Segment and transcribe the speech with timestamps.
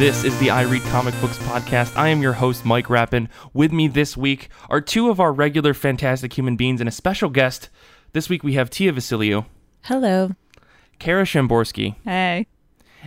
[0.00, 1.94] This is the I Read Comic Books podcast.
[1.94, 3.28] I am your host, Mike Rappin.
[3.52, 7.28] With me this week are two of our regular fantastic human beings and a special
[7.28, 7.68] guest.
[8.14, 9.44] This week we have Tia Vasiliou,
[9.82, 10.30] Hello.
[10.98, 12.46] Kara Shamborsky, Hey.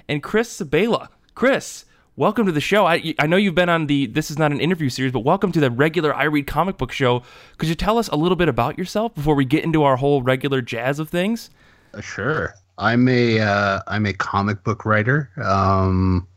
[0.08, 1.08] and Chris Sebela.
[1.34, 1.86] Chris,
[2.16, 2.86] welcome to the show.
[2.86, 5.52] I, I know you've been on the This Is Not an Interview series, but welcome
[5.54, 7.24] to the regular I Read Comic Book show.
[7.58, 10.22] Could you tell us a little bit about yourself before we get into our whole
[10.22, 11.50] regular jazz of things?
[11.92, 12.54] Uh, Sure.
[12.78, 15.30] I'm a uh, I'm a comic book writer.
[15.44, 16.28] Um,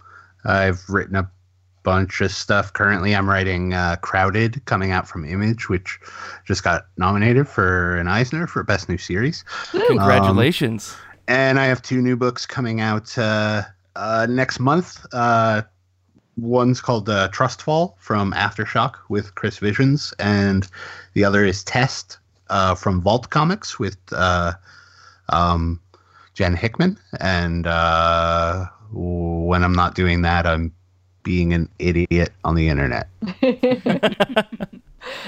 [0.47, 1.31] I've written a
[1.83, 2.73] bunch of stuff.
[2.73, 5.99] Currently, I'm writing uh, Crowded, coming out from Image, which
[6.45, 9.45] just got nominated for an Eisner for Best New Series.
[9.71, 10.97] Congratulations.
[11.29, 13.63] And I have two new books coming out uh,
[13.95, 15.05] uh, next month.
[15.13, 15.63] Uh,
[16.37, 20.69] one's called uh, Trustfall from Aftershock with Chris Visions, and
[21.15, 22.19] the other is Test
[22.51, 24.53] uh, from Vault Comics with uh,
[25.29, 25.81] um,
[26.35, 26.99] Jen Hickman.
[27.21, 30.73] And uh, when I'm not doing that, I'm
[31.23, 33.09] being an idiot on the internet.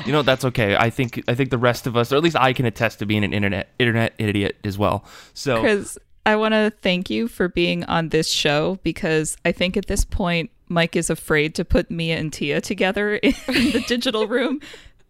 [0.05, 0.75] You know that's okay.
[0.77, 3.07] I think I think the rest of us, or at least I, can attest to
[3.07, 5.05] being an internet internet idiot as well.
[5.35, 9.77] So because I want to thank you for being on this show because I think
[9.77, 14.27] at this point, Mike is afraid to put Mia and Tia together in the digital
[14.27, 14.61] room,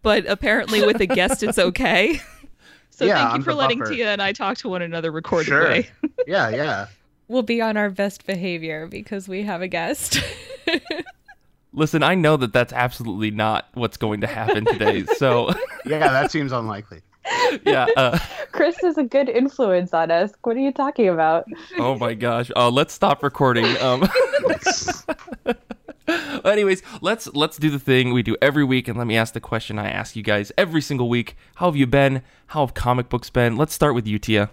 [0.03, 2.19] but apparently with a guest, it's okay.
[2.91, 3.91] So Yeah, thank you I'm for letting buffer.
[3.93, 5.63] Tia and I talk to one another recorded Sure.
[5.63, 5.89] way.
[6.27, 6.87] yeah, yeah.
[7.29, 10.19] We'll be on our best behavior because we have a guest.
[11.73, 15.05] listen, I know that that's absolutely not what's going to happen today.
[15.05, 15.53] So
[15.85, 17.01] Yeah, that seems unlikely.
[17.63, 17.85] yeah.
[17.95, 18.17] Uh,
[18.51, 20.31] Chris is a good influence on us.
[20.41, 21.45] What are you talking about?
[21.77, 22.49] oh my gosh.
[22.55, 23.65] Uh, let's stop recording.
[23.77, 24.09] Um,
[26.43, 29.39] anyways, let's let's do the thing we do every week, and let me ask the
[29.39, 31.37] question I ask you guys every single week.
[31.55, 32.23] How have you been?
[32.47, 33.55] How have comic books been?
[33.57, 34.49] Let's start with you, Tia.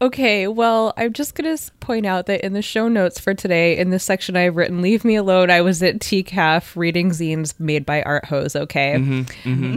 [0.00, 3.76] Okay, well, I'm just going to point out that in the show notes for today,
[3.76, 7.84] in this section I've written, Leave Me Alone, I was at TCAF reading zines made
[7.84, 8.94] by Art Hose, okay?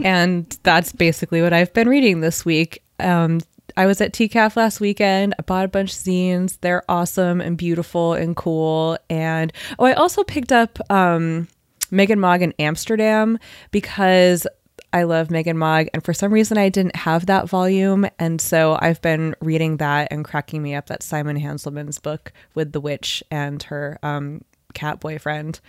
[0.04, 2.84] And that's basically what I've been reading this week.
[3.00, 3.40] Um,
[3.76, 5.34] I was at TCAF last weekend.
[5.40, 6.58] I bought a bunch of zines.
[6.60, 8.98] They're awesome and beautiful and cool.
[9.10, 11.48] And oh, I also picked up um,
[11.90, 13.40] Megg and Mogg in Amsterdam
[13.72, 14.46] because
[14.92, 15.88] I love Megg and Mogg.
[15.94, 18.06] And for some reason, I didn't have that volume.
[18.18, 20.86] And so I've been reading that and cracking me up.
[20.86, 24.42] That's Simon Hanselmann's book with the witch and her um,
[24.74, 25.60] cat boyfriend.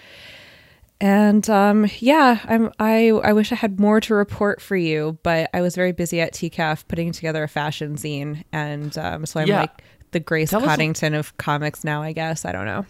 [1.02, 5.50] And um, yeah, I'm I I wish I had more to report for you, but
[5.54, 9.48] I was very busy at TCAF putting together a fashion zine, and um, so I'm
[9.48, 9.62] Yeah.
[9.62, 12.02] like the Grace a- of comics now.
[12.02, 12.86] I guess I don't know.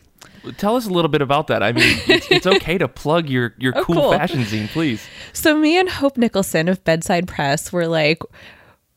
[0.57, 1.63] Tell us a little bit about that.
[1.63, 4.11] I mean, it's, it's okay to plug your your Oh, cool, cool.
[4.11, 5.05] fashion zine, please.
[5.31, 8.19] So me and Hope Nicholson of Bedside Press were like,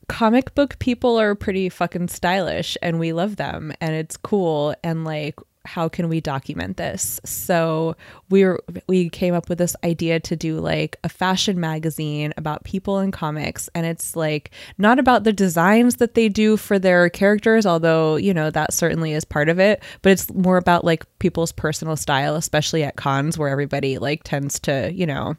[0.09, 5.03] comic book people are pretty fucking stylish, and we love them, and it's cool, and
[5.05, 5.35] like.
[5.67, 7.19] How can we document this?
[7.25, 7.95] So
[8.29, 12.63] we were we came up with this idea to do like a fashion magazine about
[12.63, 17.09] people in comics and it's like not about the designs that they do for their
[17.09, 21.05] characters although you know that certainly is part of it but it's more about like
[21.19, 25.35] people's personal style especially at cons where everybody like tends to you know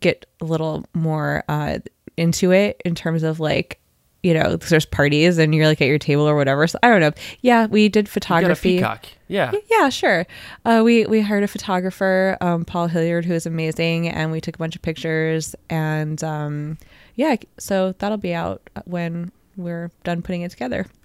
[0.00, 1.78] get a little more uh,
[2.16, 3.80] into it in terms of like
[4.26, 7.00] you know there's parties and you're like at your table or whatever so i don't
[7.00, 9.06] know yeah we did You got a photography peacock.
[9.28, 9.52] Yeah.
[9.70, 10.26] yeah sure
[10.64, 14.56] uh, we we hired a photographer um, paul hilliard who is amazing and we took
[14.56, 16.78] a bunch of pictures and um,
[17.14, 20.86] yeah so that'll be out when we're done putting it together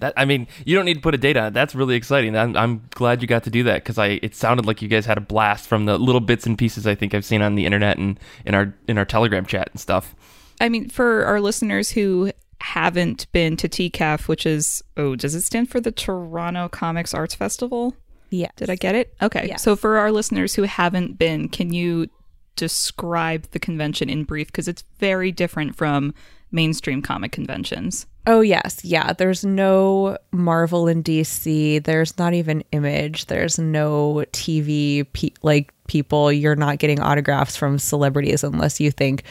[0.00, 1.54] That, I mean, you don't need to put a date on it.
[1.54, 2.36] That's really exciting.
[2.36, 5.06] I'm, I'm glad you got to do that because I it sounded like you guys
[5.06, 7.64] had a blast from the little bits and pieces I think I've seen on the
[7.64, 10.14] internet and in our in our Telegram chat and stuff.
[10.60, 12.32] I mean, for our listeners who
[12.76, 17.34] haven't been to TCAF, which is, oh, does it stand for the Toronto Comics Arts
[17.34, 17.96] Festival?
[18.28, 19.14] yeah Did I get it?
[19.22, 19.46] Okay.
[19.48, 19.62] Yes.
[19.62, 22.10] So for our listeners who haven't been, can you
[22.54, 24.48] describe the convention in brief?
[24.48, 26.12] Because it's very different from
[26.52, 28.04] mainstream comic conventions.
[28.26, 29.14] Oh yes, yeah.
[29.14, 31.82] There's no Marvel in DC.
[31.82, 33.26] There's not even Image.
[33.26, 36.30] There's no TV pe- like people.
[36.30, 39.22] You're not getting autographs from celebrities unless you think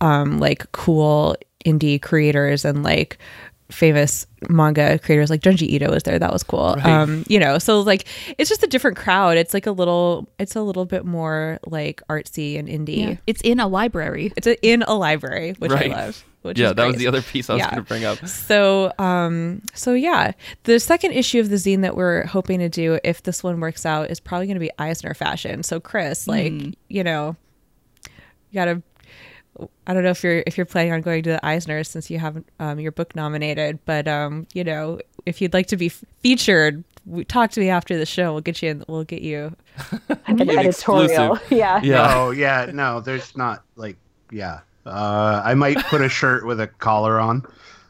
[0.00, 3.18] um like cool indie creators and like
[3.70, 6.18] famous manga creators like Junji Ito is there.
[6.18, 6.76] That was cool.
[6.82, 8.06] Um, you know, so like
[8.38, 9.36] it's just a different crowd.
[9.36, 13.18] It's like a little it's a little bit more like artsy and indie.
[13.26, 14.32] It's in a library.
[14.36, 15.92] It's a, in a library, which Right.
[15.92, 16.24] I love.
[16.42, 17.70] Which yeah, is that was the other piece I was Yeah.
[17.72, 18.24] going to bring up.
[18.26, 20.32] So, um, so yeah,
[20.62, 23.84] the second issue of the zine that we're hoping to do, if this one works
[23.84, 25.64] out, is probably going to be Eisner fashion.
[25.64, 26.52] So, Chris, like,
[26.88, 27.36] you know,
[28.06, 28.82] you gotta.
[29.86, 32.18] I don't know if you're if you're planning on going to the Eisner since you
[32.18, 36.04] haven't um, your book nominated, but um, you know, if you'd like to be f-
[36.20, 38.32] featured, we, talk to me after the show.
[38.32, 38.70] We'll get you.
[38.70, 39.54] In, we'll get you.
[40.26, 41.34] An An editorial.
[41.34, 41.42] exclusive.
[41.50, 41.80] Yeah.
[41.82, 42.14] Yeah.
[42.14, 43.96] Oh yeah, no, there's not like
[44.30, 44.60] yeah.
[44.86, 47.44] Uh, I might put a shirt with a collar on,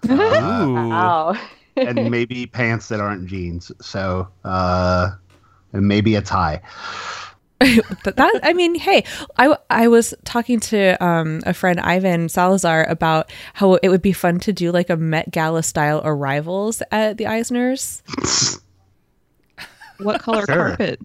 [0.08, 0.88] uh, Ooh.
[0.88, 1.36] Wow.
[1.76, 3.70] and maybe pants that aren't jeans.
[3.80, 5.10] So uh,
[5.72, 6.60] and maybe a tie.
[8.04, 9.04] But that I mean, hey,
[9.36, 14.12] I I was talking to um, a friend Ivan Salazar about how it would be
[14.12, 18.02] fun to do like a Met Gala style arrivals at the Eisners.
[19.98, 20.54] What color Sure.
[20.68, 21.00] carpet?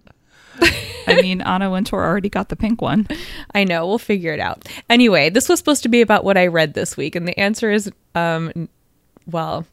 [1.07, 3.07] I mean, Anna Wintour already got the pink one.
[3.55, 4.67] I know, we'll figure it out.
[4.89, 7.71] Anyway, this was supposed to be about what I read this week, and the answer
[7.71, 8.69] is, um,
[9.25, 9.65] well,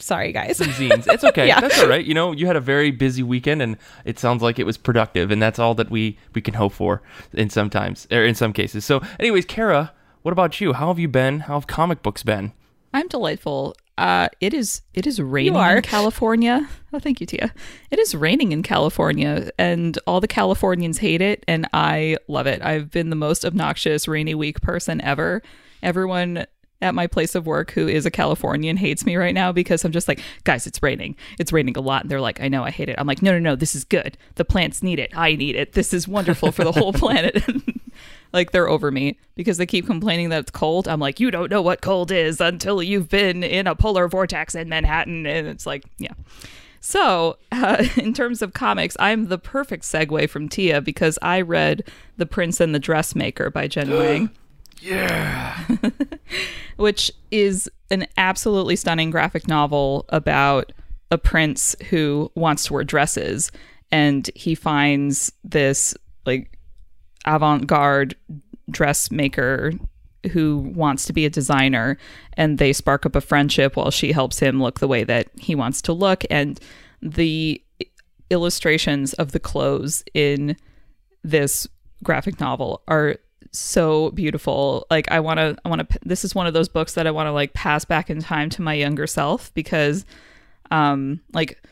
[0.00, 0.56] sorry guys.
[0.56, 1.06] Some zines.
[1.06, 1.46] It's okay.
[1.50, 1.60] Yeah.
[1.60, 2.04] That's all right.
[2.04, 5.30] You know, you had a very busy weekend, and it sounds like it was productive,
[5.30, 7.02] and that's all that we we can hope for
[7.32, 8.84] in sometimes or in some cases.
[8.84, 9.92] So, anyways, Kara,
[10.22, 10.72] what about you?
[10.74, 11.40] How have you been?
[11.40, 12.52] How have comic books been?
[12.92, 13.74] I'm delightful.
[13.98, 15.76] Uh, it is it is raining are.
[15.76, 16.68] in California.
[16.92, 17.54] Oh, thank you, Tia.
[17.92, 22.60] It is raining in California, and all the Californians hate it, and I love it.
[22.62, 25.40] I've been the most obnoxious rainy week person ever.
[25.84, 26.46] Everyone
[26.82, 29.92] at my place of work who is a Californian hates me right now because I'm
[29.92, 31.16] just like, guys, it's raining.
[31.38, 32.96] It's raining a lot, and they're like, I know, I hate it.
[32.98, 34.16] I'm like, no, no, no, this is good.
[34.36, 35.10] The plants need it.
[35.16, 35.72] I need it.
[35.72, 37.42] This is wonderful for the whole planet.
[38.32, 40.88] like they're over me because they keep complaining that it's cold.
[40.88, 44.54] I'm like, you don't know what cold is until you've been in a polar vortex
[44.54, 46.14] in Manhattan, and it's like, yeah.
[46.80, 51.84] So, uh, in terms of comics, I'm the perfect segue from Tia because I read
[52.16, 54.30] The Prince and the Dressmaker by Jen Wang.
[54.80, 55.66] Yeah.
[56.76, 60.72] which is an absolutely stunning graphic novel about
[61.10, 63.50] a prince who wants to wear dresses
[63.92, 65.94] and he finds this
[66.24, 66.58] like
[67.26, 68.14] avant-garde
[68.70, 69.72] dressmaker
[70.32, 71.98] who wants to be a designer
[72.34, 75.54] and they spark up a friendship while she helps him look the way that he
[75.54, 76.60] wants to look and
[77.02, 77.62] the
[78.30, 80.56] illustrations of the clothes in
[81.24, 81.66] this
[82.04, 83.16] graphic novel are
[83.52, 84.86] so beautiful.
[84.90, 87.10] Like I want to I want to this is one of those books that I
[87.10, 90.04] want to like pass back in time to my younger self because
[90.70, 91.62] um like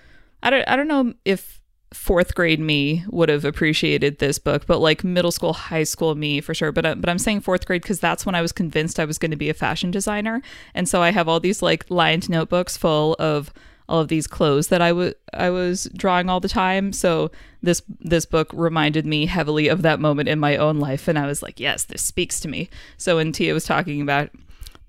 [0.42, 1.58] I don't I don't know if
[1.92, 6.40] fourth grade me would have appreciated this book, but like middle school, high school me
[6.40, 6.72] for sure.
[6.72, 9.18] But I, but I'm saying fourth grade because that's when I was convinced I was
[9.18, 10.42] going to be a fashion designer,
[10.74, 13.52] and so I have all these like lined notebooks full of
[13.88, 16.92] all of these clothes that I wa- I was drawing all the time.
[16.92, 17.30] So
[17.62, 21.26] this this book reminded me heavily of that moment in my own life, and I
[21.26, 22.68] was like, yes, this speaks to me.
[22.96, 24.30] So when Tia was talking about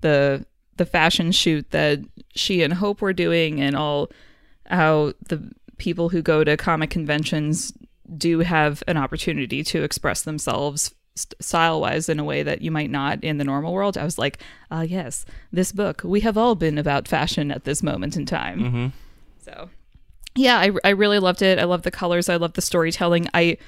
[0.00, 0.44] the
[0.76, 2.00] the fashion shoot that
[2.34, 4.10] she and Hope were doing, and all
[4.66, 7.72] how the people who go to comic conventions
[8.16, 12.90] do have an opportunity to express themselves style wise in a way that you might
[12.90, 13.98] not in the normal world.
[13.98, 14.38] I was like,
[14.70, 16.02] ah, yes, this book.
[16.04, 18.60] We have all been about fashion at this moment in time.
[18.60, 18.86] Mm-hmm.
[19.40, 19.70] So,
[20.34, 21.58] yeah, I, I really loved it.
[21.58, 22.28] I love the colors.
[22.28, 23.28] I love the storytelling.
[23.34, 23.58] I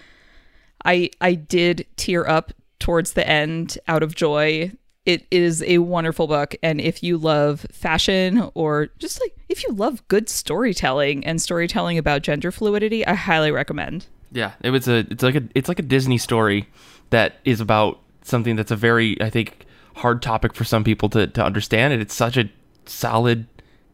[0.84, 4.72] I I did tear up towards the end out of joy.
[5.04, 9.72] It is a wonderful book, and if you love fashion or just like if you
[9.72, 14.06] love good storytelling and storytelling about gender fluidity, I highly recommend.
[14.30, 16.68] Yeah, it was a it's like a it's like a Disney story
[17.12, 19.64] that is about something that's a very I think
[19.96, 22.50] hard topic for some people to to understand and it's such a
[22.86, 23.46] solid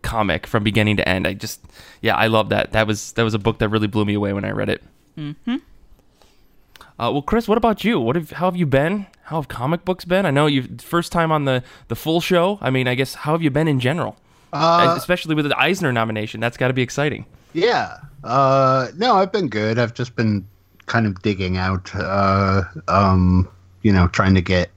[0.03, 1.27] comic from beginning to end.
[1.27, 1.61] I just
[2.01, 2.73] yeah, I love that.
[2.73, 4.83] That was that was a book that really blew me away when I read it.
[5.17, 5.57] Mm-hmm.
[7.01, 8.01] Uh, well, Chris, what about you?
[8.01, 9.07] What have how have you been?
[9.25, 10.27] How have comic books been?
[10.27, 12.59] I know you first time on the the full show.
[12.61, 14.17] I mean, I guess how have you been in general?
[14.53, 16.41] Uh, Especially with the Eisner nomination.
[16.41, 17.27] That's got to be exciting.
[17.53, 17.99] Yeah.
[18.25, 19.79] Uh, no, I've been good.
[19.79, 20.47] I've just been
[20.89, 23.49] kind of digging out, uh, um,
[23.83, 24.71] you know, trying to get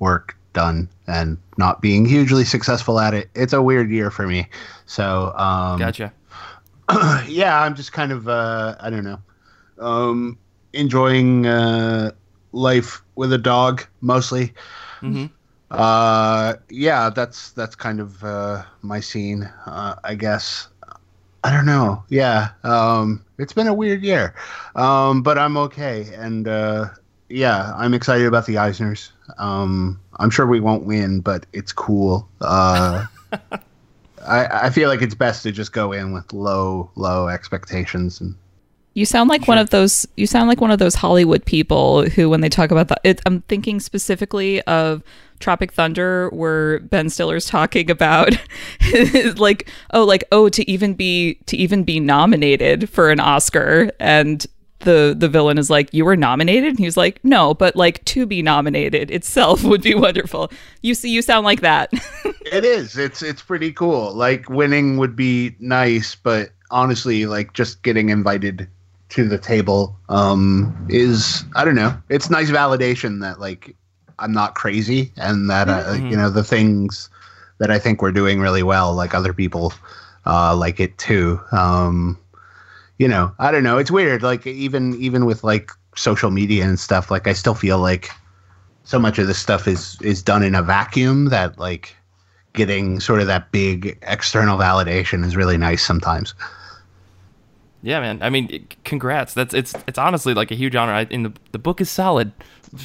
[0.00, 3.30] work done and not being hugely successful at it.
[3.34, 4.48] It's a weird year for me.
[4.86, 6.12] So, um, Gotcha.
[7.28, 9.20] yeah, I'm just kind of, uh, I don't know,
[9.78, 10.38] um,
[10.72, 12.12] enjoying uh,
[12.52, 14.54] life with a dog mostly.
[15.00, 15.26] hmm
[15.70, 20.68] Uh, yeah, that's that's kind of uh, my scene, uh, I guess.
[21.48, 22.04] I don't know.
[22.10, 24.34] Yeah, um, it's been a weird year,
[24.76, 26.90] um, but I'm okay, and uh,
[27.30, 29.12] yeah, I'm excited about the Eisners.
[29.38, 32.28] Um, I'm sure we won't win, but it's cool.
[32.42, 33.06] Uh,
[34.26, 38.34] I, I feel like it's best to just go in with low, low expectations and
[38.98, 40.08] You sound like one of those.
[40.16, 43.20] You sound like one of those Hollywood people who, when they talk about the, it,
[43.26, 45.04] I'm thinking specifically of
[45.38, 48.36] Tropic Thunder, where Ben Stiller's talking about,
[49.36, 54.44] like, oh, like, oh, to even be to even be nominated for an Oscar, and
[54.80, 58.26] the the villain is like, you were nominated, and he's like, no, but like to
[58.26, 60.50] be nominated itself would be wonderful.
[60.82, 61.92] You see, you sound like that.
[62.50, 62.96] It is.
[62.96, 64.14] It's it's pretty cool.
[64.14, 68.66] Like winning would be nice, but honestly, like just getting invited
[69.10, 71.96] to the table um, is I don't know.
[72.08, 73.74] It's nice validation that like
[74.18, 76.10] I'm not crazy and that uh, Mm-hmm.
[76.10, 77.08] you know the things
[77.58, 79.72] that I think we're doing really well, like other people
[80.26, 81.40] uh, like it too.
[81.52, 82.18] Um,
[82.98, 83.78] you know, I don't know.
[83.78, 84.22] It's weird.
[84.22, 88.10] Like even even with like social media and stuff, like I still feel like
[88.84, 91.94] so much of this stuff is is done in a vacuum that like
[92.54, 96.34] getting sort of that big external validation is really nice sometimes.
[97.82, 98.22] Yeah, man.
[98.22, 99.34] I mean, congrats.
[99.34, 100.92] That's it's it's honestly like a huge honor.
[100.92, 102.32] I, and the the book is solid.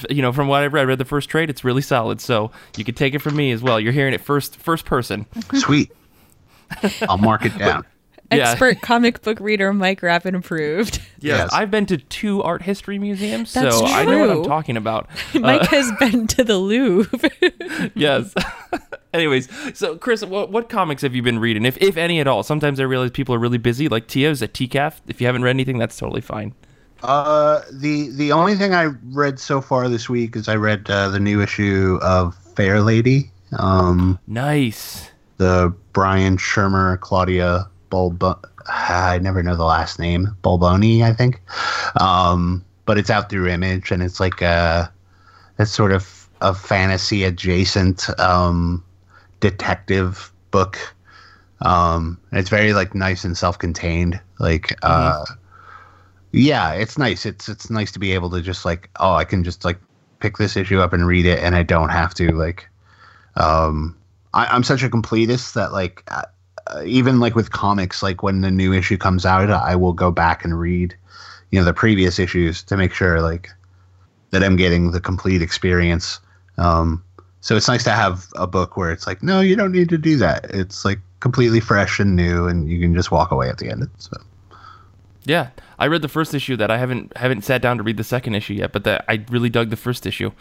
[0.09, 1.49] You know, from what I read, I read the first trade.
[1.49, 2.21] It's really solid.
[2.21, 3.79] So you could take it from me as well.
[3.79, 5.25] You're hearing it first first person.
[5.53, 5.91] Sweet.
[7.09, 7.85] I'll mark it down.
[8.37, 8.51] Yeah.
[8.51, 11.01] Expert comic book reader Mike Rappin approved.
[11.23, 11.53] Yes.
[11.53, 15.09] I've been to two art history museums, That's so I know what I'm talking about.
[15.33, 17.31] Mike has been to the Louvre.
[17.95, 18.33] yes.
[19.13, 22.43] Anyways, so Chris, what, what comics have you been reading, if if any at all?
[22.43, 23.87] Sometimes I realize people are really busy.
[23.87, 24.95] Like Tia's at TCAF.
[25.07, 26.53] If you haven't read anything, that's totally fine.
[27.03, 31.07] Uh, the the only thing I read so far this week is I read uh,
[31.07, 33.31] the new issue of Fair Lady.
[33.59, 35.09] Um, Nice.
[35.37, 38.23] the Brian Schirmer, Claudia Bulb.
[38.65, 40.35] I never know the last name.
[40.43, 41.39] Bulboni, I think.
[42.01, 44.91] Um, but it's out through Image, and it's like a
[45.59, 48.83] it's sort of a fantasy adjacent um,
[49.41, 50.79] detective book.
[51.61, 54.19] Um, and it's very like nice and self-contained.
[54.39, 55.23] Like, uh,
[56.31, 57.27] yeah, it's nice.
[57.27, 59.77] It's it's nice to be able to just like, oh, I can just like
[60.19, 62.67] pick this issue up and read it, and I don't have to like
[63.35, 63.97] um
[64.33, 66.25] I, i'm such a completist that like uh, uh,
[66.85, 70.43] even like with comics like when the new issue comes out i will go back
[70.43, 70.95] and read
[71.51, 73.49] you know the previous issues to make sure like
[74.31, 76.19] that i'm getting the complete experience
[76.57, 77.03] um
[77.41, 79.97] so it's nice to have a book where it's like no you don't need to
[79.97, 83.57] do that it's like completely fresh and new and you can just walk away at
[83.57, 84.17] the end so
[85.25, 86.57] Yeah, I read the first issue.
[86.57, 89.23] That I haven't haven't sat down to read the second issue yet, but that I
[89.29, 90.31] really dug the first issue.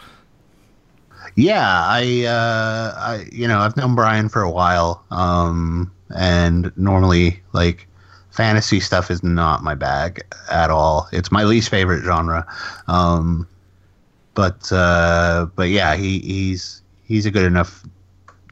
[1.35, 7.41] Yeah, I, uh, I, you know, I've known Brian for a while, um, and normally,
[7.53, 7.87] like,
[8.31, 11.07] fantasy stuff is not my bag at all.
[11.11, 12.45] It's my least favorite genre,
[12.87, 13.47] um,
[14.33, 17.83] but, uh, but yeah, he, he's he's a good enough,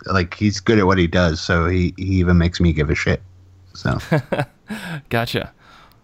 [0.06, 2.96] like, he's good at what he does, so he, he even makes me give a
[2.96, 3.22] shit.
[3.74, 3.98] So
[5.10, 5.54] Gotcha.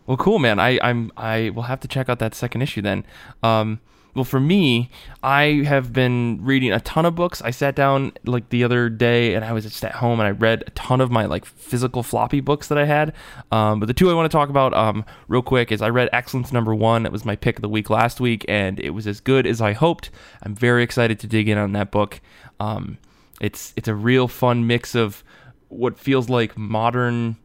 [0.06, 0.60] Well, cool, man.
[0.60, 3.06] I I'm I will have to check out that second issue then.
[3.44, 3.80] Um,
[4.18, 4.90] well, for me,
[5.22, 7.40] I have been reading a ton of books.
[7.44, 10.32] I sat down like the other day and I was just at home and I
[10.32, 13.14] read a ton of my like physical floppy books that I had.
[13.52, 16.10] Um, but the two I want to talk about um, real quick is I read
[16.12, 17.06] Excellence Number One.
[17.06, 19.62] It was my pick of the week last week and it was as good as
[19.62, 20.10] I hoped.
[20.42, 22.20] I'm very excited to dig in on that book.
[22.60, 22.98] Um,
[23.40, 25.24] it's it's a real fun mix of
[25.70, 27.38] what feels like modern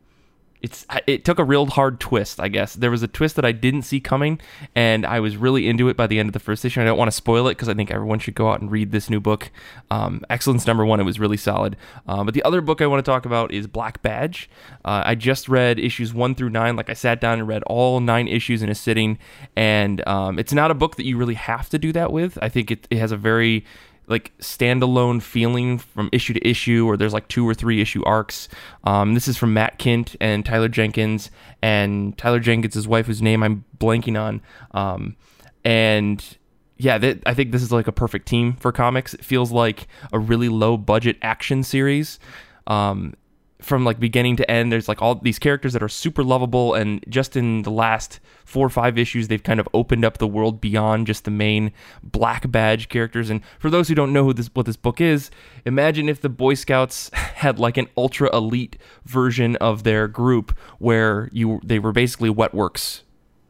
[0.62, 2.74] it's it took a real hard twist i guess.
[2.74, 4.40] There was a twist that i didn't see coming
[4.74, 6.80] and i was really into it by the end of the first issue.
[6.80, 8.92] I don't want to spoil it because i think everyone should go out and read
[8.92, 9.50] this new book.
[9.90, 11.76] Um, excellence number one it was really solid.
[12.06, 14.48] Um, but the other book i want to talk about is black badge.
[14.84, 16.76] Uh, i just read issues one through nine.
[16.76, 19.18] Like i sat down and read all nine issues in a sitting
[19.56, 22.38] and um, it's not a book that you really have to do that with.
[22.40, 23.64] I think it, it has a very
[24.12, 28.48] like standalone feeling from issue to issue, or there's like two or three issue arcs.
[28.84, 33.42] Um, this is from Matt Kindt and Tyler Jenkins, and Tyler Jenkins' wife, whose name
[33.42, 34.40] I'm blanking on.
[34.70, 35.16] Um,
[35.64, 36.24] and
[36.76, 39.14] yeah, that, I think this is like a perfect team for comics.
[39.14, 42.20] It feels like a really low budget action series.
[42.66, 43.14] Um,
[43.62, 47.04] from like beginning to end there's like all these characters that are super lovable and
[47.08, 50.60] just in the last four or five issues they've kind of opened up the world
[50.60, 53.30] beyond just the main black badge characters.
[53.30, 55.30] And for those who don't know who this what this book is
[55.64, 61.28] imagine if the boy scouts had like an ultra elite version of their group where
[61.32, 63.02] you they were basically wet works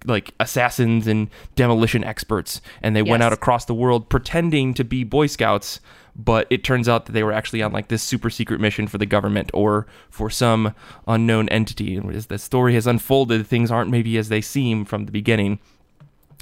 [0.05, 5.05] like assassins and demolition experts and they went out across the world pretending to be
[5.05, 5.81] boy scouts
[6.15, 8.99] but it turns out that they were actually on like this super secret mission for
[8.99, 10.75] the government or for some
[11.07, 15.07] unknown entity and as the story has unfolded things aren't maybe as they seem from
[15.07, 15.59] the beginning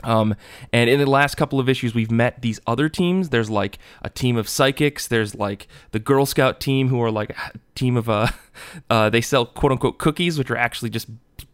[0.05, 0.35] um,
[0.73, 3.29] and in the last couple of issues, we've met these other teams.
[3.29, 5.07] There's like a team of psychics.
[5.07, 8.29] There's like the Girl Scout team, who are like a team of uh,
[8.91, 11.09] uh they sell quote unquote cookies, which are actually just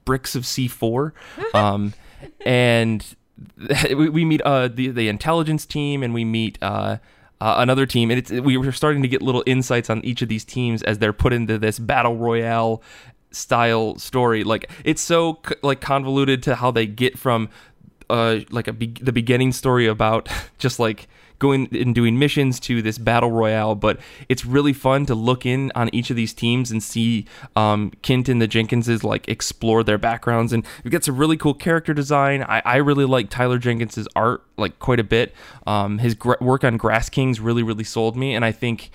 [0.07, 1.13] bricks of C4.
[1.53, 1.93] Um,
[2.47, 3.05] and
[3.89, 6.97] we, we meet uh the the intelligence team, and we meet uh.
[7.39, 10.29] Uh, another team, and it's we were starting to get little insights on each of
[10.31, 12.83] these teams as they're put into this battle royale
[13.31, 14.43] style story.
[14.43, 17.51] Like it's so like convoluted to how they get from
[18.09, 22.83] uh like a be- the beginning story about just like going and doing missions to
[22.83, 23.75] this battle royale.
[23.75, 27.93] But it's really fun to look in on each of these teams and see um,
[28.02, 31.95] Kindt and the Jenkinses like explore their backgrounds, and we get some really cool character
[31.95, 32.43] design.
[32.43, 35.35] I, I really like Tyler Jenkins's art like quite a bit.
[35.66, 38.90] Um, his gr- work on Grass Kings really really sold me, and I think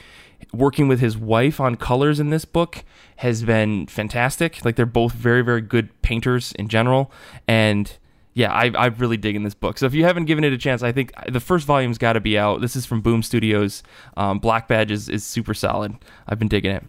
[0.53, 2.83] working with his wife on colors in this book
[3.17, 4.65] has been fantastic.
[4.65, 7.11] Like they're both very, very good painters in general,
[7.47, 7.97] and
[8.33, 9.77] yeah, I, I'm really digging this book.
[9.77, 12.21] So if you haven't given it a chance, I think the first volume's got to
[12.21, 12.61] be out.
[12.61, 13.83] This is from Boom Studios.
[14.15, 15.95] Um, Black Badge is, is super solid.
[16.27, 16.83] I've been digging it.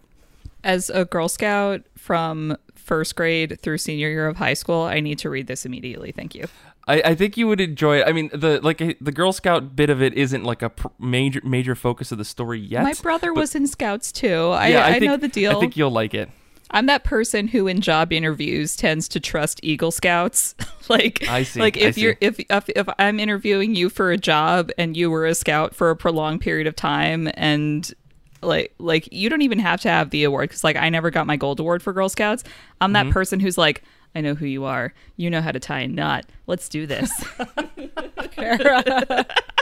[0.63, 5.19] As a Girl Scout from first grade through senior year of high school, I need
[5.19, 6.13] to read this immediately.
[6.13, 6.45] Thank you.
[6.87, 8.07] I, I think you would enjoy it.
[8.07, 11.41] I mean, the like the Girl Scout bit of it isn't like a pr- major
[11.43, 12.83] major focus of the story yet.
[12.83, 14.49] My brother was in Scouts too.
[14.49, 15.55] I, yeah, I, think, know the deal.
[15.55, 16.29] I think you'll like it.
[16.73, 20.55] I'm that person who in job interviews tends to trust Eagle Scouts.
[20.89, 22.01] like I see, like if see.
[22.01, 25.75] you're if, if if I'm interviewing you for a job and you were a scout
[25.75, 27.93] for a prolonged period of time and
[28.41, 31.27] like like you don't even have to have the award cuz like I never got
[31.27, 32.43] my gold award for Girl Scouts.
[32.81, 33.13] I'm that Mm-hmm.
[33.13, 33.83] person who's like
[34.15, 34.93] I know who you are.
[35.17, 36.25] You know how to tie a knot.
[36.45, 37.11] Let's do this.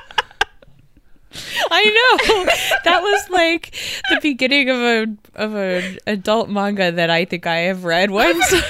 [1.71, 2.45] I know
[2.83, 3.71] that was like
[4.09, 8.53] the beginning of a of an adult manga that I think I have read once.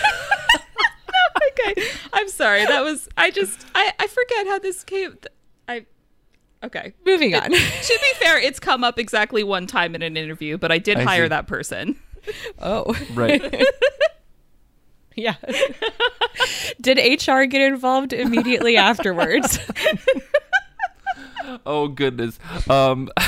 [1.52, 1.84] okay.
[2.14, 2.66] I'm sorry.
[2.66, 5.18] That was I just I I forget how this came
[5.68, 5.86] I
[6.64, 6.94] Okay.
[7.06, 7.44] Moving on.
[7.52, 10.98] to be fair, it's come up exactly one time in an interview, but I did
[10.98, 11.30] I hire see.
[11.30, 11.98] that person.
[12.60, 13.42] Oh, Right.
[15.16, 15.36] yeah.
[16.80, 19.58] Did HR get involved immediately afterwards?
[21.66, 22.40] Oh goodness.
[22.70, 23.10] Um,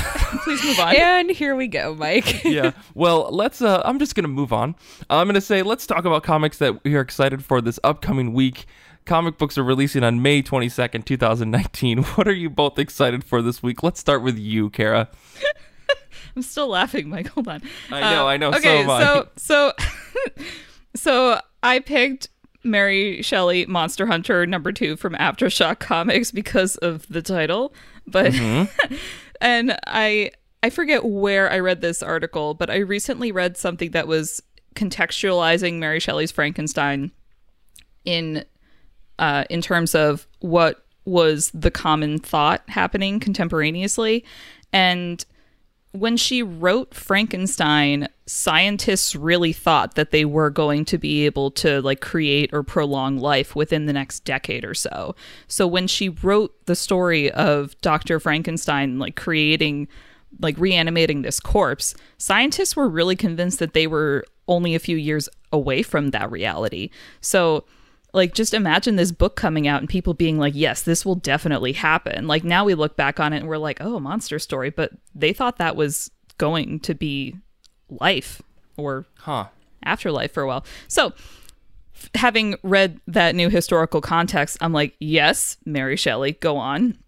[0.44, 0.94] Please move on.
[0.96, 2.44] and here we go, Mike.
[2.44, 2.72] yeah.
[2.94, 3.62] Well, let's.
[3.62, 4.74] Uh, I'm just gonna move on.
[5.10, 8.66] I'm gonna say let's talk about comics that we are excited for this upcoming week.
[9.04, 12.02] Comic books are releasing on May 22nd, 2019.
[12.14, 13.82] What are you both excited for this week?
[13.82, 15.08] Let's start with you, Kara.
[16.34, 17.28] I'm still laughing, Mike.
[17.28, 17.62] Hold on.
[17.92, 19.02] I know, I know, so Okay, am I.
[19.04, 19.72] so so
[20.96, 22.28] so I picked
[22.64, 27.74] Mary Shelley Monster Hunter number two from Aftershock Comics because of the title,
[28.06, 28.94] but Mm-hmm.
[29.40, 34.08] and I I forget where I read this article, but I recently read something that
[34.08, 34.42] was
[34.74, 37.12] contextualizing Mary Shelley's Frankenstein
[38.04, 38.44] in
[39.18, 44.24] uh, in terms of what was the common thought happening contemporaneously.
[44.72, 45.24] And
[45.94, 51.80] when she wrote Frankenstein, scientists really thought that they were going to be able to
[51.82, 55.14] like create or prolong life within the next decade or so.
[55.46, 58.18] So when she wrote the story of Dr.
[58.18, 59.86] Frankenstein like creating
[60.40, 65.28] like reanimating this corpse, scientists were really convinced that they were only a few years
[65.52, 66.90] away from that reality.
[67.20, 67.66] So
[68.14, 71.72] like just imagine this book coming out and people being like yes this will definitely
[71.72, 72.26] happen.
[72.26, 75.32] Like now we look back on it and we're like oh monster story but they
[75.32, 77.36] thought that was going to be
[77.90, 78.40] life
[78.76, 79.46] or Huh.
[79.84, 80.64] afterlife for a while.
[80.88, 81.12] So
[81.94, 86.98] f- having read that new historical context i'm like yes mary shelley go on.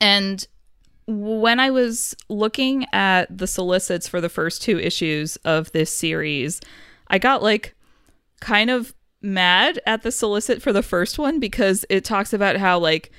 [0.00, 0.46] And
[1.06, 6.60] when I was looking at the solicits for the first two issues of this series,
[7.08, 7.74] I got like
[8.40, 12.78] kind of mad at the solicit for the first one because it talks about how
[12.78, 13.10] like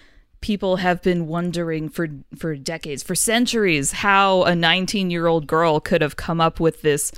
[0.41, 2.07] people have been wondering for
[2.37, 7.11] for decades, for centuries, how a 19-year-old girl could have come up with this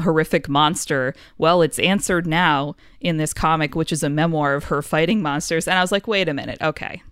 [0.00, 1.14] horrific monster.
[1.38, 5.68] Well, it's answered now in this comic which is a memoir of her fighting monsters.
[5.68, 6.58] And I was like, "Wait a minute.
[6.60, 7.02] Okay.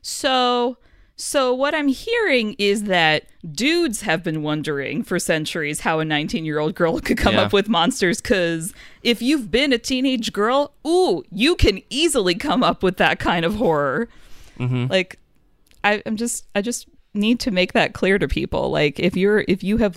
[0.00, 0.78] So
[1.22, 6.74] so what I'm hearing is that dudes have been wondering for centuries how a 19-year-old
[6.74, 7.42] girl could come Yeah.
[7.42, 8.72] up with monsters cuz
[9.04, 13.44] if you've been a teenage girl, ooh, you can easily come up with that kind
[13.44, 14.08] of horror.
[14.58, 14.86] Mm-hmm.
[14.90, 15.18] Like
[15.84, 18.70] I, I'm just I just need to make that clear to people.
[18.70, 19.96] Like if you're if you have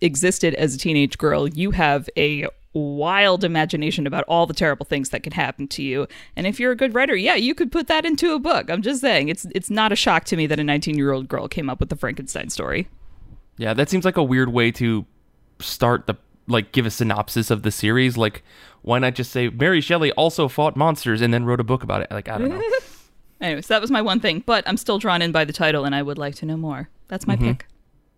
[0.00, 5.10] existed as a teenage girl, you have a wild imagination about all the terrible things
[5.10, 6.06] that can happen to you.
[6.36, 8.68] And if you're a good writer, yeah, you could put that into a book.
[8.68, 11.70] I'm just saying it's it's not a shock to me that a 19-year-old girl came
[11.70, 12.88] up with the Frankenstein story.
[13.56, 15.06] Yeah, that seems like a weird way to
[15.60, 18.16] start the like give a synopsis of the series.
[18.16, 18.42] Like,
[18.82, 22.02] why not just say Mary Shelley also fought monsters and then wrote a book about
[22.02, 22.10] it?
[22.10, 22.62] Like, I don't know.
[23.40, 25.94] Anyways, that was my one thing, but I'm still drawn in by the title and
[25.94, 26.88] I would like to know more.
[27.08, 27.48] That's my mm-hmm.
[27.48, 27.66] pick.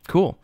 [0.06, 0.38] cool.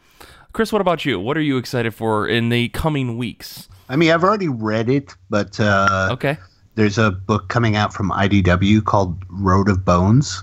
[0.53, 1.19] Chris, what about you?
[1.19, 3.69] What are you excited for in the coming weeks?
[3.93, 6.39] I mean, I've already read it, but uh, Okay.
[6.75, 10.43] there's a book coming out from IDW called Road of Bones.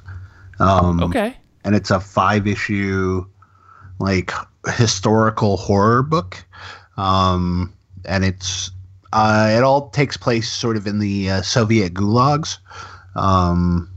[0.60, 1.36] Um, Okay.
[1.66, 3.26] and it's a five issue
[4.00, 4.32] like
[4.78, 6.46] historical horror book
[6.98, 7.74] um,
[8.06, 8.72] and it's
[9.12, 12.60] uh, it all takes place sort of in the uh, soviet gulags
[13.16, 13.90] um,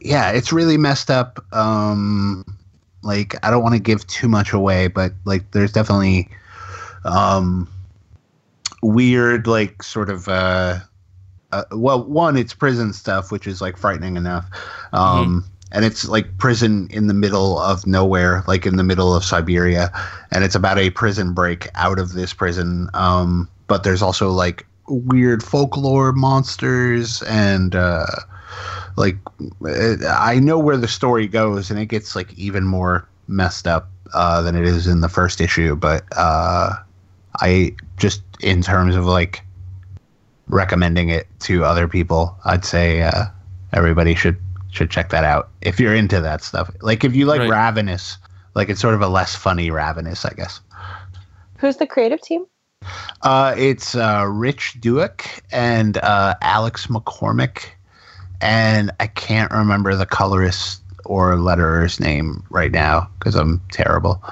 [0.00, 2.44] yeah it's really messed up um,
[3.04, 6.28] like I don't want to give too much away, but like there's definitely
[7.04, 7.68] um
[8.84, 10.78] weird like sort of uh,
[11.52, 14.46] uh well one it's prison stuff which is like frightening enough
[14.92, 15.48] um mm-hmm.
[15.72, 19.90] and it's like prison in the middle of nowhere like in the middle of Siberia
[20.30, 24.66] and it's about a prison break out of this prison um but there's also like
[24.88, 28.06] weird folklore monsters and uh
[28.96, 29.16] like
[30.08, 34.42] I know where the story goes, and it gets like even more messed up uh,
[34.42, 35.74] than it is in the first issue.
[35.74, 36.74] But uh,
[37.40, 39.42] I just in terms of like
[40.48, 43.24] recommending it to other people, I'd say uh,
[43.72, 44.36] everybody should
[44.70, 46.70] should check that out if you're into that stuff.
[46.80, 47.50] Like if you like right.
[47.50, 48.18] Ravenous,
[48.54, 50.60] like it's sort of a less funny Ravenous, I guess.
[51.58, 52.46] Who's the creative team?
[53.22, 57.70] Uh, it's uh, Rich Douek and uh, Alex McCormick
[58.44, 64.22] and I can't remember the colorist or letterer's name right now because I'm terrible.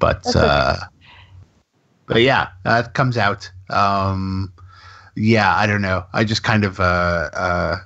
[0.00, 0.38] But okay.
[2.08, 3.50] Uh, but yeah, that comes out.
[3.70, 4.52] Um,
[5.14, 6.04] yeah, I don't know.
[6.12, 7.76] I just kind of uh, uh,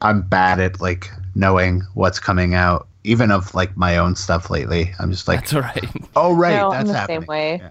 [0.00, 4.92] I'm bad at like knowing what's coming out, even of like my own stuff lately.
[4.98, 5.84] I'm just like, that's all right.
[6.16, 7.20] Oh right, no, that's the happening.
[7.20, 7.60] Same way.
[7.62, 7.70] Yeah.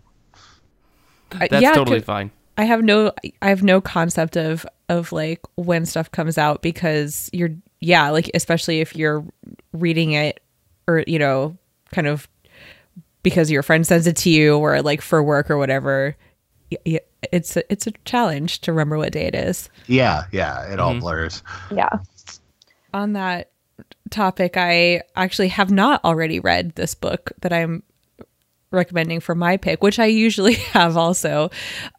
[1.49, 2.31] That's yeah, totally fine.
[2.57, 7.29] I have no I have no concept of of like when stuff comes out because
[7.33, 9.25] you're yeah like especially if you're
[9.73, 10.41] reading it
[10.87, 11.57] or you know
[11.91, 12.27] kind of
[13.23, 16.15] because your friend sends it to you or like for work or whatever
[17.31, 19.69] it's a, it's a challenge to remember what day it is.
[19.88, 20.99] Yeah yeah it all mm-hmm.
[20.99, 21.43] blurs.
[21.71, 21.99] Yeah.
[22.93, 23.51] On that
[24.12, 27.81] topic i actually have not already read this book that i'm
[28.71, 31.49] recommending for my pick, which I usually have also.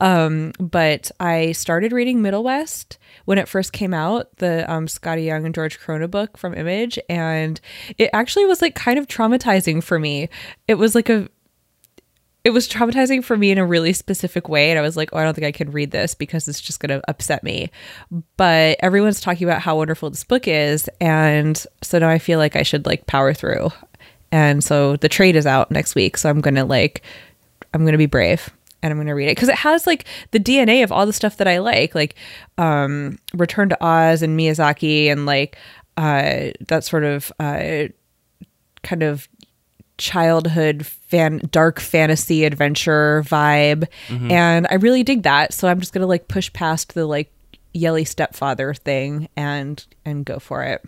[0.01, 5.27] Um, but I started reading Middle West when it first came out, the um, Skottie
[5.27, 7.61] Young and Jorge Corona book from Image, and
[7.99, 10.29] it actually was like kind of traumatizing for me.
[10.67, 11.29] It was like a
[12.45, 14.71] it was traumatizing for me in a really specific way.
[14.71, 16.81] And I was like, oh, I don't think I can read this because it's just
[16.81, 17.71] going to upset me.
[18.37, 20.89] But everyone's talking about how wonderful this book is.
[21.01, 23.71] And so now I feel like I should like power through.
[24.33, 26.17] And so the trade is out next week.
[26.17, 27.03] So I'm going to like,
[27.73, 28.51] I'm going to be brave
[28.83, 31.13] and I'm going to read it because it has like the DNA of all the
[31.13, 32.17] stuff that I like, like
[32.59, 35.57] um, Return to Oz and Miyazaki and like
[35.97, 37.85] uh, that sort of uh,
[38.83, 39.29] kind of
[39.99, 44.31] childhood fan dark fantasy adventure vibe mm-hmm.
[44.33, 47.31] and i really dig that so i'm just gonna like push past the like
[47.73, 50.83] yelly stepfather thing and and go for it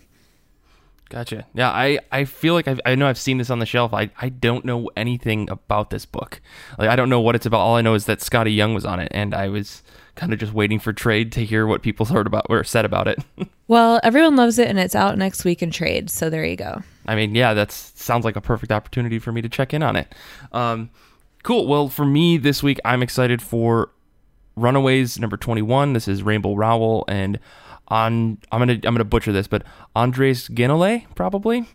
[1.11, 1.47] Gotcha.
[1.55, 3.93] Yeah, I, I feel like I've, I know I've seen this on the shelf.
[3.93, 6.41] I, I don't know anything about this book.
[6.79, 7.61] Like I don't know what it's about.
[7.61, 9.83] All I know is that Skottie Young was on it, and I was
[10.15, 13.07] kind of just waiting for trade to hear what people heard about or said about
[13.07, 13.23] it.
[13.69, 16.11] well, everyone loves it, and it's out next week in trade.
[16.11, 16.83] So there you go.
[17.07, 19.97] I mean, yeah, that sounds like a perfect opportunity for me to check in on
[19.97, 20.15] it.
[20.53, 20.91] Um,
[21.43, 21.67] cool.
[21.67, 23.91] Well, for me this week, I'm excited for
[24.57, 25.93] Runaways number 21.
[25.93, 27.39] This is Rainbow Rowell and
[27.89, 29.63] on I'm gonna I'm gonna butcher this, but
[29.95, 31.69] Andres Genolet probably,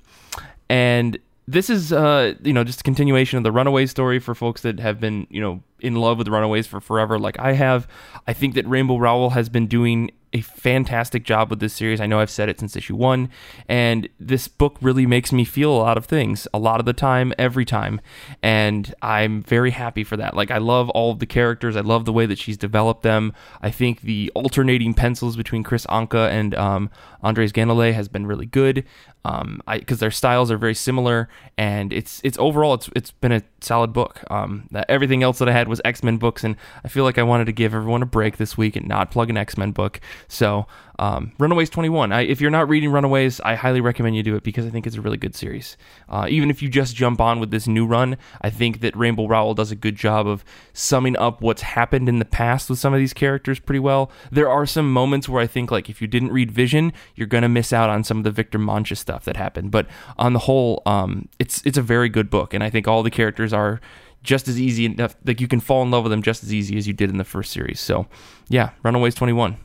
[0.70, 1.18] and
[1.48, 4.80] this is uh you know just a continuation of the Runaway story for folks that
[4.80, 7.88] have been you know in love with Runaways for forever, like I have.
[8.28, 12.00] I think that Rainbow Rowell has been doing a fantastic job with this series.
[12.00, 13.30] I know I've said it since issue one,
[13.68, 16.94] and this book really makes me feel a lot of things a lot of the
[16.94, 18.02] time, every time.
[18.42, 20.36] And I'm very happy for that.
[20.36, 23.34] Like, I love all of the characters, I love the way that she's developed them.
[23.62, 26.90] I think the alternating pencils between Kris Anka and um,
[27.22, 28.86] Andres Genolet has been really good
[29.26, 33.42] um, because their styles are very similar, and it's it's overall it's it's been a
[33.62, 34.24] solid book.
[34.32, 37.24] Um, everything else that I had was X Men books, and I feel like I
[37.24, 40.00] wanted to give everyone a break this week and not plug an X Men book.
[40.28, 40.66] So,
[41.00, 42.12] um, Runaways 21.
[42.12, 44.86] I, if you're not reading Runaways, I highly recommend you do it because I think
[44.86, 45.78] it's a really good series.
[46.10, 49.26] Uh, even if you just jump on with this new run, I think that Rainbow
[49.26, 52.94] Rowell does a good job of summing up what's happened in the past with some
[52.94, 54.12] of these characters pretty well.
[54.30, 57.44] There are some moments where I think, like, if you didn't read Vision, you're going
[57.44, 59.72] to miss out on some of the Victor Mancha stuff that happened.
[59.72, 63.04] But on the whole, um, it's it's a very good book, and I think all
[63.04, 63.80] the characters are
[64.22, 66.78] just as easy enough like you can fall in love with them just as easy
[66.78, 68.06] as you did in the first series so
[68.50, 69.56] yeah runaways 21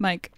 [0.00, 0.32] Mike.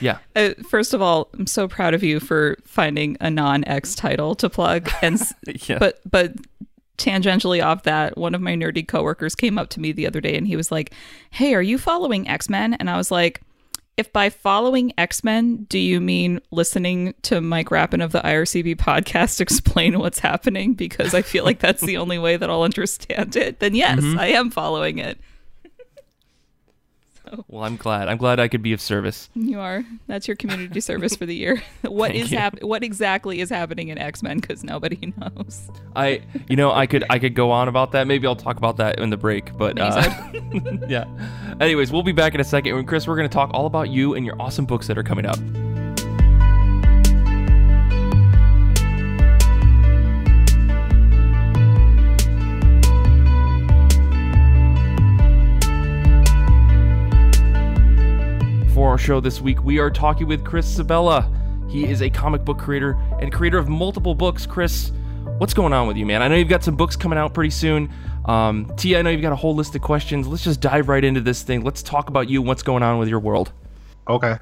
[0.00, 0.18] Yeah.
[0.36, 4.48] Uh, first of all, I'm so proud of you for finding a non-X title to
[4.48, 4.88] plug.
[5.02, 5.20] And
[5.68, 5.78] yeah.
[5.78, 6.34] but but
[6.96, 10.36] tangentially off that, one of my nerdy coworkers came up to me the other day
[10.36, 10.94] and he was like,
[11.30, 13.42] "Hey, are you following X-Men?" And I was like,
[14.00, 18.76] if by following X Men, do you mean listening to Mike Rappin of the IRCB
[18.76, 20.72] podcast explain what's happening?
[20.72, 23.60] Because I feel like that's the only way that I'll understand it.
[23.60, 24.18] Then yes, mm-hmm.
[24.18, 25.20] I am following it.
[27.48, 28.08] Well, I'm glad.
[28.08, 29.28] I'm glad I could be of service.
[29.34, 29.84] You are.
[30.06, 31.62] That's your community service for the year.
[31.82, 34.38] What Thank is hap- What exactly is happening in X Men?
[34.38, 35.68] Because nobody knows.
[35.96, 38.06] I, you know, I could I could go on about that.
[38.06, 39.56] Maybe I'll talk about that in the break.
[39.56, 40.08] But uh,
[40.88, 41.04] yeah.
[41.60, 42.76] Anyways, we'll be back in a second.
[42.76, 45.02] And Chris, we're going to talk all about you and your awesome books that are
[45.02, 45.38] coming up.
[58.80, 61.28] For our show this week, we are talking with Chris Sebela.
[61.70, 64.46] He is a comic book creator and creator of multiple books.
[64.46, 64.90] Chris,
[65.36, 66.22] what's going on with you, man?
[66.22, 67.92] I know you've got some books coming out pretty soon.
[68.24, 70.26] Um, Tia, I know you've got a whole list of questions.
[70.26, 71.62] Let's just dive right into this thing.
[71.62, 73.52] Let's talk about you and what's going on with your world.
[74.08, 74.38] Okay.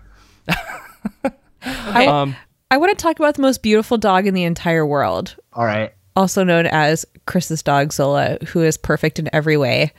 [1.64, 2.37] I, Um,
[2.70, 5.92] I want to talk about the most beautiful dog in the entire world, All right.
[6.14, 9.92] also known as Chris's dog Zola, who is perfect in every way.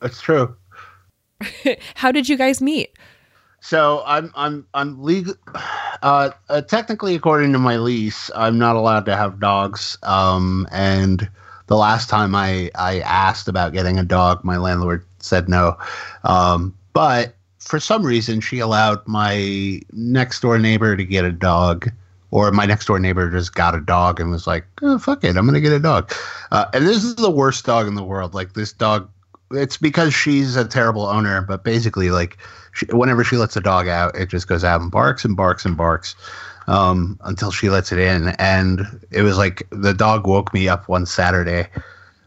[0.00, 0.56] That's true.
[1.94, 2.90] How did you guys meet?
[3.62, 5.34] So I'm I'm I'm legal.
[6.02, 9.96] Uh, uh, technically, according to my lease, I'm not allowed to have dogs.
[10.02, 11.30] Um, and
[11.68, 15.78] the last time I I asked about getting a dog, my landlord said no.
[16.24, 21.88] Um, but for some reason, she allowed my next door neighbor to get a dog.
[22.32, 25.36] Or my next door neighbor just got a dog and was like, oh, "Fuck it,
[25.36, 26.12] I'm gonna get a dog."
[26.50, 28.34] Uh, and this is the worst dog in the world.
[28.34, 29.08] Like this dog,
[29.52, 31.42] it's because she's a terrible owner.
[31.42, 32.38] But basically, like
[32.72, 35.64] she, whenever she lets a dog out, it just goes out and barks and barks
[35.64, 36.14] and barks
[36.66, 38.28] um, until she lets it in.
[38.38, 41.68] And it was like the dog woke me up one Saturday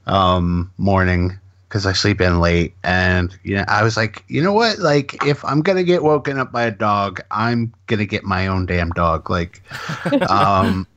[0.08, 4.54] um, morning because I sleep in late, and you know I was like, you know
[4.54, 4.80] what?
[4.80, 8.66] Like if I'm gonna get woken up by a dog, I'm gonna get my own
[8.66, 9.30] damn dog.
[9.30, 9.62] Like,
[10.30, 10.88] um,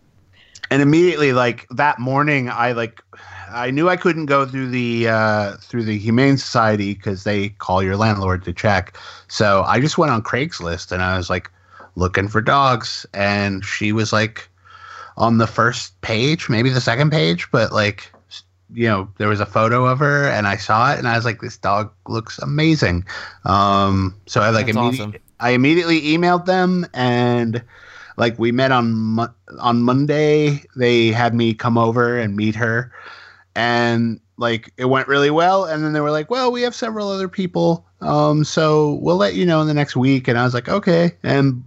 [0.71, 3.03] and immediately like that morning, I like.
[3.51, 7.83] I knew I couldn't go through the uh, through the Humane Society because they call
[7.83, 8.97] your landlord to check.
[9.29, 11.51] So I just went on Craigslist and I was like
[11.97, 14.49] looking for dogs, and she was like
[15.17, 18.13] on the first page, maybe the second page, but like
[18.73, 21.25] you know there was a photo of her and I saw it and I was
[21.25, 23.05] like this dog looks amazing.
[23.45, 25.15] Um, so I like That's immedi- awesome.
[25.41, 27.63] I immediately emailed them and
[28.17, 29.19] like we met on
[29.59, 30.63] on Monday.
[30.77, 32.93] They had me come over and meet her,
[33.59, 35.65] and like it went really well.
[35.65, 39.35] And then they were like, "Well, we have several other people, um, so we'll let
[39.35, 41.65] you know in the next week." And I was like, "Okay." And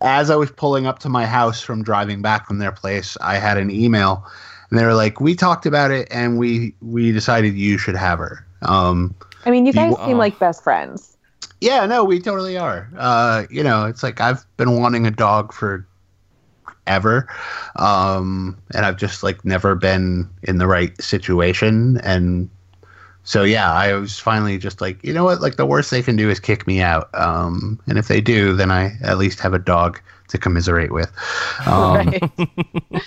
[0.00, 3.34] as I was pulling up to my house from driving back from their place, I
[3.36, 4.24] had an email,
[4.70, 8.18] and they were like, "We talked about it, and we we decided you should have
[8.18, 10.18] her." Um, I mean, you Do you- guys seem oh.
[10.18, 11.18] like best friends.
[11.60, 12.88] yeah, no, we totally are.
[12.96, 15.86] Uh, you know, it's like I've been wanting a dog for
[16.86, 17.28] ever.
[17.76, 21.98] Um, and I've just like never been in the right situation.
[21.98, 22.48] And
[23.24, 25.40] so, yeah, I was finally just like, you know what?
[25.40, 27.08] Like the worst they can do is kick me out.
[27.14, 31.10] Um, and if they do, then I at least have a dog to commiserate with.
[31.66, 33.02] Um, right.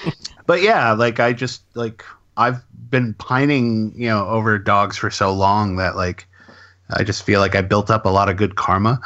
[0.46, 2.04] but yeah, like I just like
[2.38, 6.26] I've been pining, you know, over dogs for so long that like
[6.92, 9.02] I just feel like I built up a lot of good karma,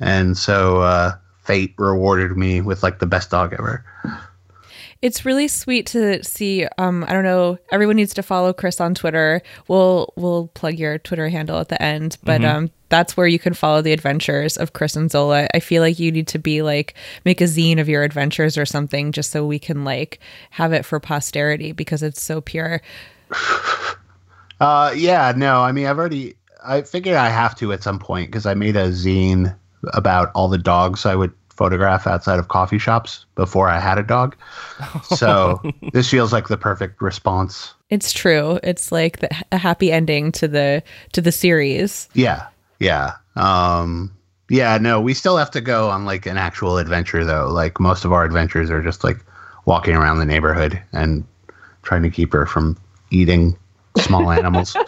[0.00, 1.12] and so uh,
[1.48, 3.82] fate rewarded me with like the best dog ever.
[5.00, 6.66] It's really sweet to see.
[6.76, 7.56] Um, I don't know.
[7.72, 9.40] Everyone needs to follow Chris on Twitter.
[9.66, 13.54] We'll we'll plug your Twitter handle at the end, but um, that's where you can
[13.54, 15.48] follow the adventures of Chris and Zola.
[15.54, 18.66] I feel like you need to be like make a zine of your adventures or
[18.66, 22.82] something, just so we can like have it for posterity because it's so pure.
[24.60, 26.34] Uh, yeah, no, I mean I've already
[26.64, 29.56] I figured I have to at some point because I made a zine
[29.94, 34.02] about all the dogs I would photograph outside of coffee shops before I had a
[34.04, 34.36] dog.
[35.02, 35.60] So
[35.92, 37.74] this feels like the perfect response.
[37.90, 38.60] It's true.
[38.62, 42.08] It's like the, a happy ending to the to the series.
[42.14, 42.46] Yeah,
[42.78, 44.16] yeah, um,
[44.48, 44.78] yeah.
[44.78, 47.48] No, we still have to go on like an actual adventure though.
[47.48, 49.18] Like most of our adventures are just like
[49.66, 51.26] walking around the neighborhood and
[51.82, 52.78] trying to keep her from
[53.10, 53.58] eating
[53.98, 54.76] small animals.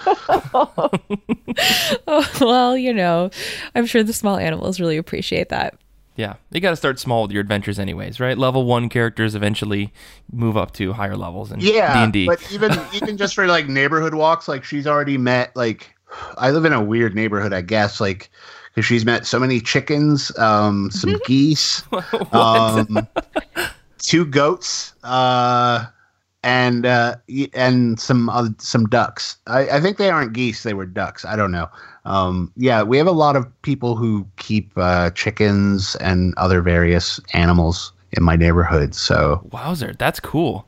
[2.07, 3.31] Oh, well, you know,
[3.75, 5.75] I'm sure the small animals really appreciate that.
[6.17, 8.37] Yeah, you got to start small with your adventures, anyways, right?
[8.37, 9.93] Level one characters eventually
[10.33, 12.27] move up to higher levels and yeah, D and D.
[12.27, 15.95] but even even just for like neighborhood walks, like she's already met like
[16.37, 18.31] I live in a weird neighborhood, I guess, like
[18.75, 21.83] because she's met so many chickens, um, some geese,
[22.33, 23.07] um,
[23.99, 25.87] two goats, uh,
[26.43, 27.17] and uh,
[27.55, 29.39] and some uh, some ducks.
[29.47, 31.25] I, I think they aren't geese; they were ducks.
[31.25, 31.69] I don't know.
[32.05, 37.21] Um, yeah, we have a lot of people who keep uh, chickens and other various
[37.35, 38.95] animals in my neighborhood.
[38.95, 40.67] So, Wowzer, that's cool.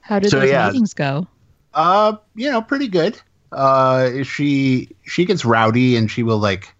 [0.00, 0.70] How did So, those yeah.
[0.70, 1.26] meetings go?
[1.74, 3.20] uh, you know, pretty good.
[3.52, 6.74] Uh, she she gets rowdy and she will like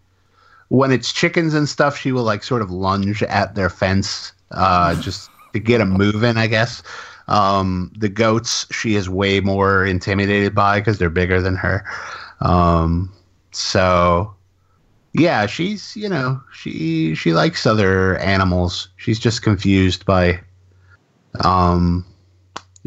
[0.68, 4.94] when it's chickens and stuff, she will like sort of lunge at their fence, uh,
[5.00, 6.82] just to get them moving, I guess.
[7.28, 11.84] Um, the goats, she is way more intimidated by because they're bigger than her.
[12.40, 13.12] Um,
[13.56, 14.34] so
[15.12, 18.88] yeah, she's you know she she likes other animals.
[18.96, 20.40] She's just confused by.
[21.40, 22.04] Um,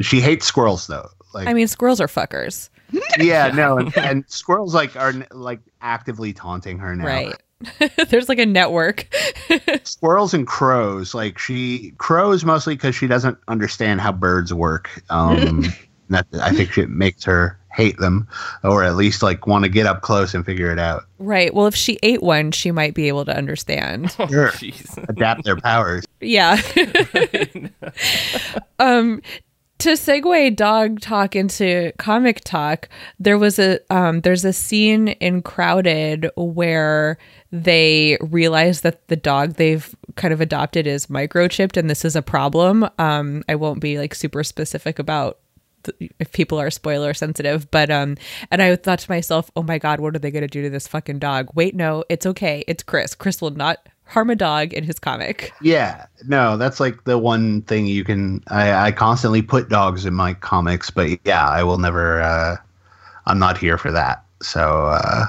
[0.02, 1.10] she hates squirrels though.
[1.34, 2.70] Like I mean, squirrels are fuckers,
[3.20, 7.06] yeah, no, and, and squirrels like are like actively taunting her now.
[7.06, 7.36] right?
[8.10, 9.14] There's like a network.
[9.84, 15.04] Squirrels and crows, like she crows mostly because she doesn't understand how birds work.
[15.10, 15.66] Um,
[16.10, 18.28] that I think it makes her hate them,
[18.64, 21.04] or at least like want to get up close and figure it out.
[21.18, 21.54] right.
[21.54, 24.12] Well, if she ate one, she might be able to understand.
[24.30, 24.52] Sure.
[24.52, 24.98] Jeez.
[25.10, 26.06] Adapt their powers.
[26.20, 26.62] Yeah.
[28.80, 29.22] um
[29.80, 35.42] to segue dog talk into comic talk, there was a um there's a scene in
[35.42, 37.18] Crowded where
[37.52, 42.22] they realize that the dog they've kind of adopted is microchipped and this is a
[42.22, 42.88] problem.
[43.00, 45.44] Um I won't be like super specific about th-
[46.20, 48.16] if people are spoiler sensitive but um
[48.52, 50.70] and i thought to myself oh my god what are they going to do to
[50.70, 54.74] this fucking dog wait no it's okay it's chris chris will not harm a dog
[54.74, 58.44] in his comic Yeah, no, that's like the one thing you can.
[58.48, 62.20] I, I constantly put dogs in my comics, but yeah, I will never.
[62.20, 62.56] Uh,
[63.28, 64.24] I'm not here for that.
[64.42, 65.26] So, uh,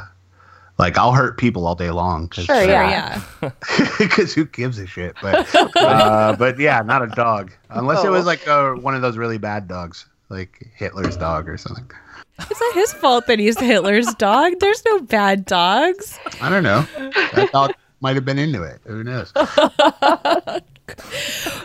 [0.79, 2.29] like, I'll hurt people all day long.
[2.29, 3.21] Cause, Sure, Sure, yeah.
[3.43, 3.51] yeah
[3.99, 5.15] Because who gives a shit?
[5.21, 7.53] But, uh, but yeah, not a dog.
[7.69, 8.27] Unless it was Oh.
[8.29, 11.91] like uh one of those really bad dogs, like Hitler's dog or something.
[12.39, 14.55] It's not his fault that he's Hitler's dog.
[14.61, 16.19] There's no bad dogs.
[16.41, 16.87] I don't know.
[17.35, 18.81] That dog might have been into it.
[18.87, 19.33] Who knows?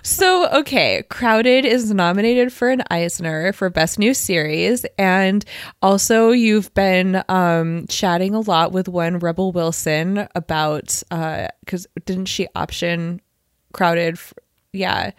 [0.04, 4.86] So, okay, Crowded is nominated for an Eisner for Best New Series.
[5.00, 5.44] And
[5.82, 12.48] also, you've been um, chatting a lot with one Rebel Wilson about, because didn't she
[12.54, 13.20] option
[13.74, 14.14] Crowded?
[14.16, 14.34] f-
[14.74, 15.12] yeah.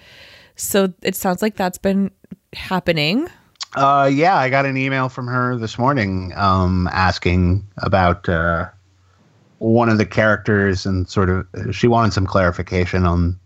[0.54, 2.10] So it sounds like that's been
[2.56, 3.28] happening.
[3.74, 8.68] Uh, yeah, I got an email from her this morning um, asking about uh,
[9.58, 13.38] one of the characters and sort of she wanted some clarification on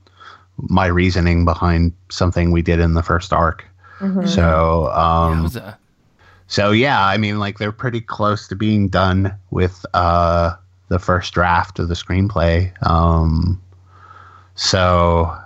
[0.59, 3.64] my reasoning behind something we did in the first arc.
[4.27, 5.77] So, um, was a-
[6.46, 10.55] so yeah, I mean, like they're pretty close to being done with uh,
[10.88, 12.73] the first draft of the screenplay.
[12.87, 13.61] Um,
[14.55, 15.37] so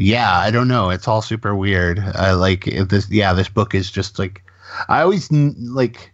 [0.00, 0.88] yeah, I don't know.
[0.88, 1.98] It's all super weird.
[1.98, 4.42] Uh, like this, yeah, this book is just like
[4.88, 6.12] I always like.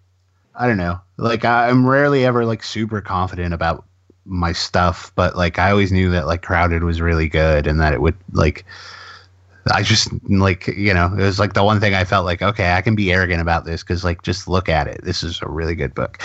[0.57, 1.01] I don't know.
[1.19, 3.85] Like I- I'm rarely ever like super confident about
[4.25, 7.93] my stuff, but like I always knew that like Crowded was really good and that
[7.95, 8.65] it would like
[9.73, 12.73] I just like you know it was like the one thing I felt like okay
[12.73, 15.49] I can be arrogant about this because like just look at it this is a
[15.49, 16.21] really good book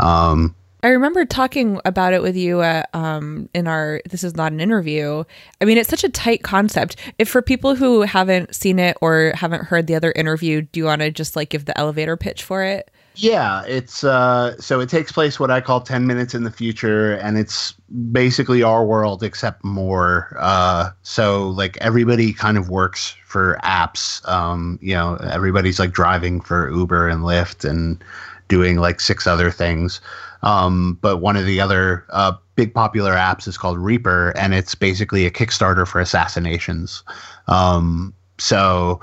[0.00, 4.52] um I remember talking about it with you at, um, in our this is not
[4.52, 5.24] an interview.
[5.60, 6.96] I mean, it's such a tight concept.
[7.18, 10.84] If for people who haven't seen it or haven't heard the other interview, do you
[10.84, 12.90] want to just like give the elevator pitch for it?
[13.16, 17.14] yeah it's uh so it takes place what I call 10 minutes in the future
[17.14, 17.72] and it's
[18.12, 24.78] basically our world except more uh so like everybody kind of works for apps um
[24.82, 28.04] you know everybody's like driving for Uber and Lyft and
[28.48, 30.00] doing like six other things
[30.42, 34.74] Um, but one of the other uh, big popular apps is called Reaper, and it's
[34.74, 37.02] basically a Kickstarter for assassinations.
[37.48, 39.00] Um, so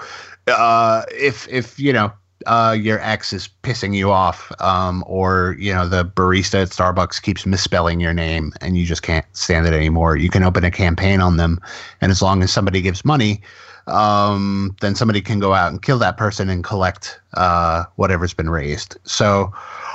[0.47, 2.13] uh, if if you know
[2.45, 7.21] uh, your ex is pissing you off, um, or you know the barista at Starbucks
[7.21, 10.71] keeps misspelling your name, and you just can't stand it anymore, you can open a
[10.71, 11.59] campaign on them,
[11.99, 13.41] and as long as somebody gives money,
[13.87, 18.49] um, then somebody can go out and kill that person and collect uh, whatever's been
[18.49, 18.97] raised.
[19.03, 19.53] So,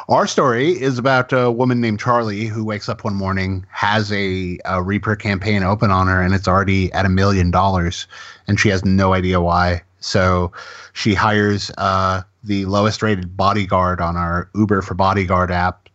[0.09, 4.59] our story is about a woman named Charlie who wakes up one morning, has a,
[4.65, 8.07] a Reaper campaign open on her, and it's already at a million dollars,
[8.47, 9.83] and she has no idea why.
[10.01, 10.53] So,
[10.93, 15.89] she hires uh, the lowest rated bodyguard on our Uber for Bodyguard app.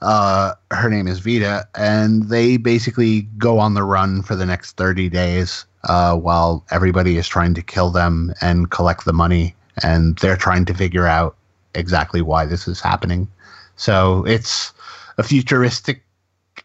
[0.00, 4.76] Uh, her name is Vita, and they basically go on the run for the next
[4.76, 9.54] 30 days uh, while everybody is trying to kill them and collect the money.
[9.82, 11.36] And they're trying to figure out
[11.74, 13.28] exactly why this is happening.
[13.76, 14.72] So it's
[15.18, 16.04] a futuristic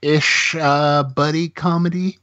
[0.01, 2.19] ish uh, buddy comedy.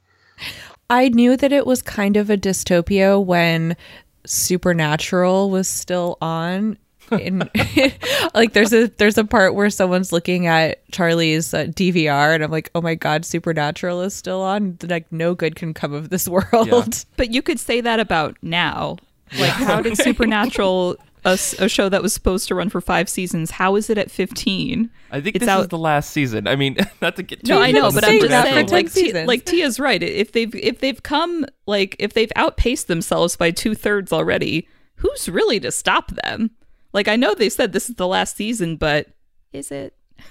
[0.89, 3.77] I knew that it was kind of a dystopia when
[4.25, 6.79] Supernatural was still on.
[7.13, 7.49] In,
[8.35, 12.51] like there's a there's a part where someone's looking at Charlie's uh, DVR and I'm
[12.51, 14.79] like, oh my god, Supernatural is still on.
[14.83, 17.05] Like no good can come of this world.
[17.17, 18.97] But you could say that about now.
[19.39, 20.97] Like, how did Supernatural
[21.27, 23.51] a show that was supposed to run for five seasons.
[23.51, 24.91] How is it at 15?
[25.11, 26.47] I think It's this is out- the last season.
[26.47, 28.53] I mean, not to get too No, I know, but the I'm just that for
[28.55, 29.27] saying, 10 like, Ti- seasons.
[29.29, 30.03] like Tia's right.
[30.03, 35.29] If they've if they've come like if they've outpaced themselves by two thirds already, who's
[35.29, 36.51] really to stop them?
[36.97, 39.09] Like, I know they said this is the last season, but
[39.53, 39.95] is it?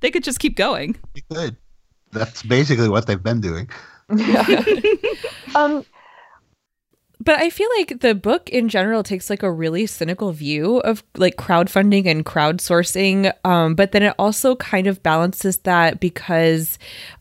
[0.00, 0.96] They could just keep going.
[1.28, 1.56] Good.
[2.12, 3.70] That's basically what they've been doing.
[5.54, 5.84] Um,
[7.20, 11.02] But I feel like the book in general takes like a really cynical view of
[11.16, 13.32] like crowdfunding and crowdsourcing.
[13.44, 16.78] Um, but then it also kind of balances that because,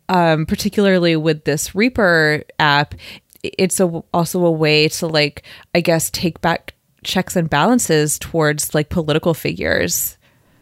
[0.09, 2.95] um, particularly with this Reaper app,
[3.43, 5.43] it's a, also a way to like,
[5.75, 6.73] I guess, take back
[7.03, 10.17] checks and balances towards like political figures.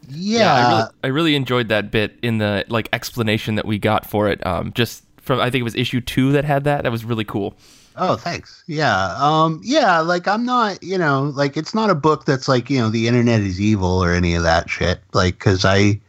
[0.08, 0.54] Yeah.
[0.54, 4.30] I really, I really enjoyed that bit in the like explanation that we got for
[4.30, 4.46] it.
[4.46, 6.84] Um, just from I think it was issue two that had that.
[6.84, 7.56] That was really cool.
[7.98, 8.64] Oh, thanks.
[8.68, 9.16] Yeah.
[9.20, 12.78] Um yeah, like I'm not, you know, like it's not a book that's like, you
[12.78, 15.00] know, the internet is evil or any of that shit.
[15.14, 16.00] Like cuz I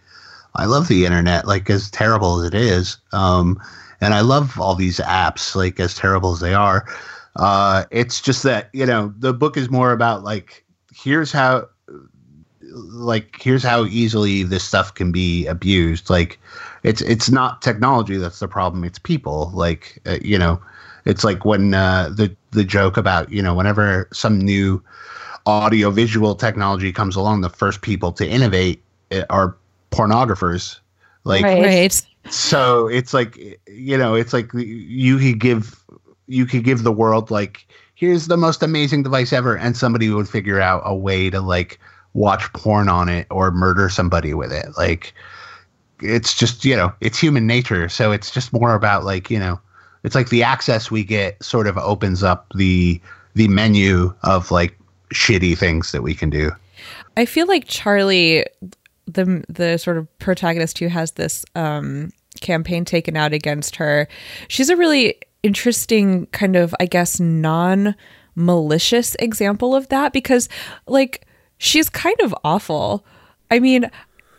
[0.56, 2.98] I love the internet like as terrible as it is.
[3.12, 3.60] Um
[4.00, 6.86] and I love all these apps like as terrible as they are.
[7.36, 10.64] Uh it's just that, you know, the book is more about like
[10.94, 11.68] here's how
[12.70, 16.10] like here's how easily this stuff can be abused.
[16.10, 16.38] Like
[16.82, 19.50] it's it's not technology that's the problem, it's people.
[19.54, 20.60] Like uh, you know,
[21.04, 24.82] it's like when uh, the the joke about you know whenever some new
[25.46, 28.82] audio visual technology comes along, the first people to innovate
[29.12, 29.56] uh, are
[29.90, 30.78] pornographers.
[31.24, 31.62] Like Right.
[31.62, 32.06] Right.
[32.30, 35.84] so, it's like you know, it's like you could give
[36.26, 40.28] you could give the world like here's the most amazing device ever, and somebody would
[40.28, 41.78] figure out a way to like
[42.14, 44.66] watch porn on it or murder somebody with it.
[44.76, 45.14] Like
[46.02, 49.58] it's just you know it's human nature so it's just more about like you know
[50.02, 53.00] it's like the access we get sort of opens up the
[53.34, 54.78] the menu of like
[55.14, 56.50] shitty things that we can do
[57.16, 58.44] I feel like Charlie,
[59.06, 62.10] the the sort of protagonist who has this um,
[62.40, 64.06] campaign taken out against her,
[64.48, 67.94] she's a really interesting kind of, I guess, non
[68.34, 70.48] malicious example of that because,
[70.86, 71.26] like,
[71.58, 73.06] she's kind of awful.
[73.50, 73.90] I mean,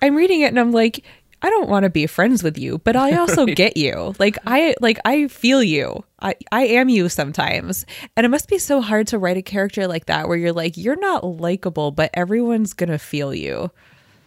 [0.01, 1.03] I'm reading it and I'm like.
[1.43, 4.15] I don't want to be friends with you, but I also get you.
[4.17, 6.03] Like I like I feel you.
[6.19, 7.85] I I am you sometimes.
[8.15, 10.77] And it must be so hard to write a character like that where you're like
[10.77, 13.69] you're not likable, but everyone's going to feel you.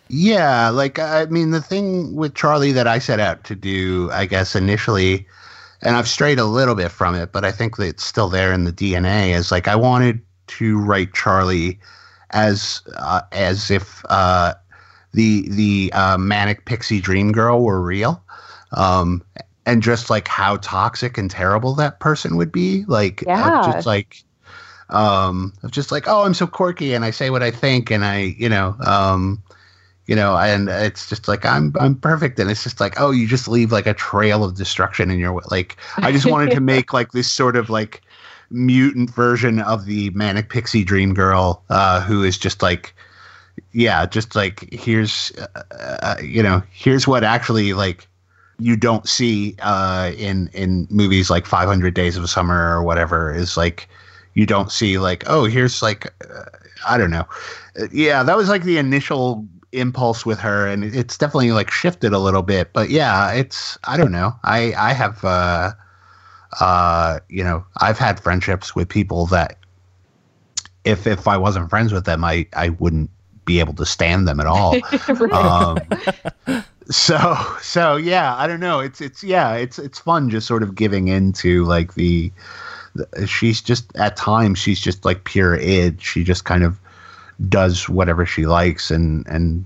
[0.08, 4.26] yeah like i mean the thing with charlie that i set out to do i
[4.26, 5.26] guess initially
[5.82, 8.52] and i've strayed a little bit from it but i think that it's still there
[8.52, 11.78] in the dna is like i wanted to write charlie
[12.32, 14.54] as uh, as if uh,
[15.12, 18.22] the the uh, manic pixie dream girl were real,
[18.72, 19.22] um,
[19.66, 22.84] and just like how toxic and terrible that person would be.
[22.86, 23.60] Like, Yeah.
[23.64, 24.22] just like,
[24.90, 28.36] um, just like, oh, I'm so quirky and I say what I think and I,
[28.38, 29.42] you know, um,
[30.06, 33.26] you know, and it's just like I'm I'm perfect, and it's just like, oh, you
[33.26, 35.76] just leave like a trail of destruction in your like.
[35.98, 38.02] I just wanted to make like this sort of like
[38.50, 42.94] mutant version of the manic pixie dream girl, uh, who is just like
[43.72, 48.08] yeah, just like here's uh, uh, you know here's what actually like
[48.58, 53.56] you don't see uh, in in movies like 500 Days of Summer or whatever is
[53.56, 53.88] like
[54.34, 56.44] you don't see like oh here's like uh,
[56.88, 57.26] I don't know
[57.80, 62.12] Uh, yeah that was like the initial impulse with her and it's definitely like shifted
[62.12, 64.34] a little bit but yeah it's I don't know.
[64.42, 65.72] I I have uh
[66.60, 69.58] uh you know I've had friendships with people that
[70.84, 73.10] if if I wasn't friends with them I I wouldn't
[73.44, 74.76] be able to stand them at all.
[75.08, 75.32] Right.
[75.32, 78.80] um, so so yeah i don't know.
[78.80, 82.32] It's it's yeah it's it's fun just sort of giving into like the,
[82.94, 86.02] the she's just at times she's just like pure id.
[86.02, 86.78] She just kind of
[87.48, 89.64] does whatever she likes and and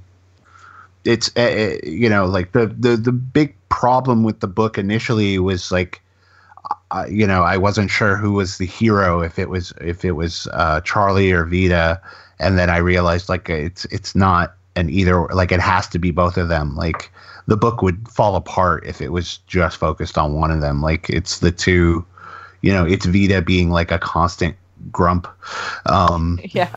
[1.04, 5.72] it's uh, you know like the the the big problem with the book initially was
[5.72, 6.00] like
[7.08, 10.48] you know I wasn't sure who was the hero if it was if it was
[10.52, 12.00] uh, Charlie or Vita
[12.38, 16.10] and then I realized like it's it's not an either like it has to be
[16.10, 16.76] both of them.
[16.76, 17.10] Like
[17.46, 20.82] the book would fall apart if it was just focused on one of them.
[20.82, 22.04] Like it's the two
[22.62, 24.56] you know it's Vita being like a constant
[24.90, 25.26] grump
[25.86, 26.68] um yeah.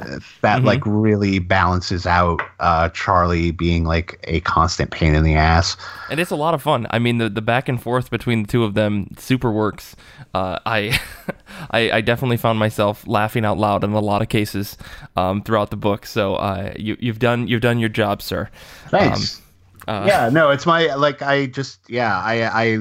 [0.41, 0.65] that Mhm.
[0.65, 5.77] like really balances out uh Charlie being like a constant pain in the ass
[6.09, 6.87] and it's a lot of fun.
[6.91, 9.95] I mean, the the back and forth between the two of them super works.
[10.33, 10.99] Uh, I,
[11.71, 14.77] I I definitely found myself laughing out loud in a lot of cases
[15.17, 16.05] um, throughout the book.
[16.05, 18.49] So uh, you you've done you've done your job, sir.
[18.89, 19.41] Thanks.
[19.87, 22.77] uh, yeah, no, it's my like I just yeah, I I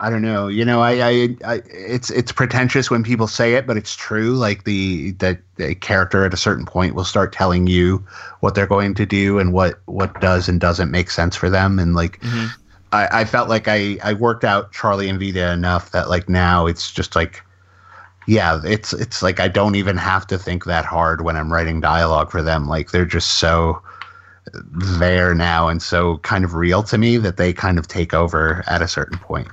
[0.00, 0.46] I don't know.
[0.46, 4.34] You know, I, I, I, it's it's pretentious when people say it, but it's true.
[4.34, 8.06] Like the that a character at a certain point will start telling you
[8.40, 11.78] what they're going to do and what what does and doesn't make sense for them.
[11.78, 12.46] And like, Mm-hmm.
[12.92, 16.66] I, I felt like I I worked out Charlie and Vita enough that like now
[16.66, 17.42] it's just like,
[18.26, 21.80] yeah, it's it's like I don't even have to think that hard when I'm writing
[21.80, 22.66] dialogue for them.
[22.68, 23.82] Like they're just so
[24.98, 28.64] there now and so kind of real to me that they kind of take over
[28.66, 29.48] at a certain point.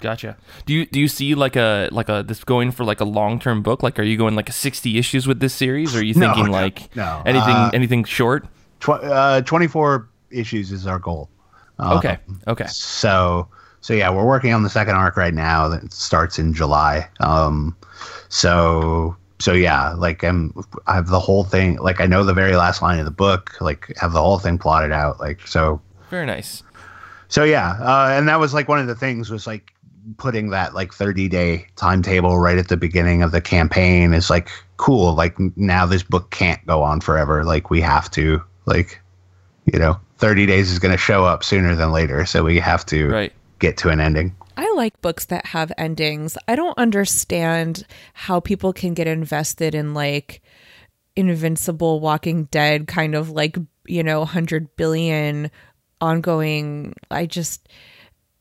[0.00, 0.36] Gotcha.
[0.66, 3.38] Do you do you see like a like a this going for like a long
[3.38, 3.82] term book?
[3.82, 5.94] Like, are you going like a sixty issues with this series?
[5.94, 7.22] Or are you thinking no, like no.
[7.24, 8.44] anything Uh, anything short?
[8.80, 11.30] Tw- uh, 24 issues is our goal.
[11.78, 12.18] Um, Okay.
[12.46, 12.66] Okay.
[12.66, 13.48] So,
[13.80, 17.08] so yeah, we're working on the second arc right now that starts in July.
[17.20, 17.74] Um,
[18.28, 20.52] so, so yeah, like I'm,
[20.86, 21.76] I have the whole thing.
[21.76, 23.56] Like I know the very last line of the book.
[23.60, 25.20] Like have the whole thing plotted out.
[25.20, 25.80] Like so,
[26.10, 26.62] Very nice.
[27.28, 29.72] so yeah, uh, and that was like one of the things was like
[30.18, 34.48] putting that like 30 day timetable right at the beginning of the campaign is like
[34.76, 35.14] cool.
[35.14, 37.44] Like now this book can't go on forever.
[37.44, 39.00] Like we have to like,
[39.72, 42.24] you know, 30 days is going to show up sooner than later.
[42.24, 43.32] So we have to Right.
[43.58, 44.34] get to an ending.
[44.56, 46.38] I like books that have endings.
[46.48, 47.84] I don't understand
[48.14, 50.42] how people can get invested in like
[51.14, 55.50] Invincible, Walking Dead, kind of like, you know, 100 billion
[56.00, 56.94] ongoing.
[57.10, 57.68] I just,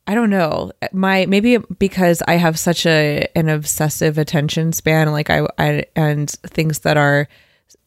[0.08, 0.72] I don't know.
[0.92, 6.30] My maybe because I have such a an obsessive attention span, like I, I and
[6.30, 7.28] things that are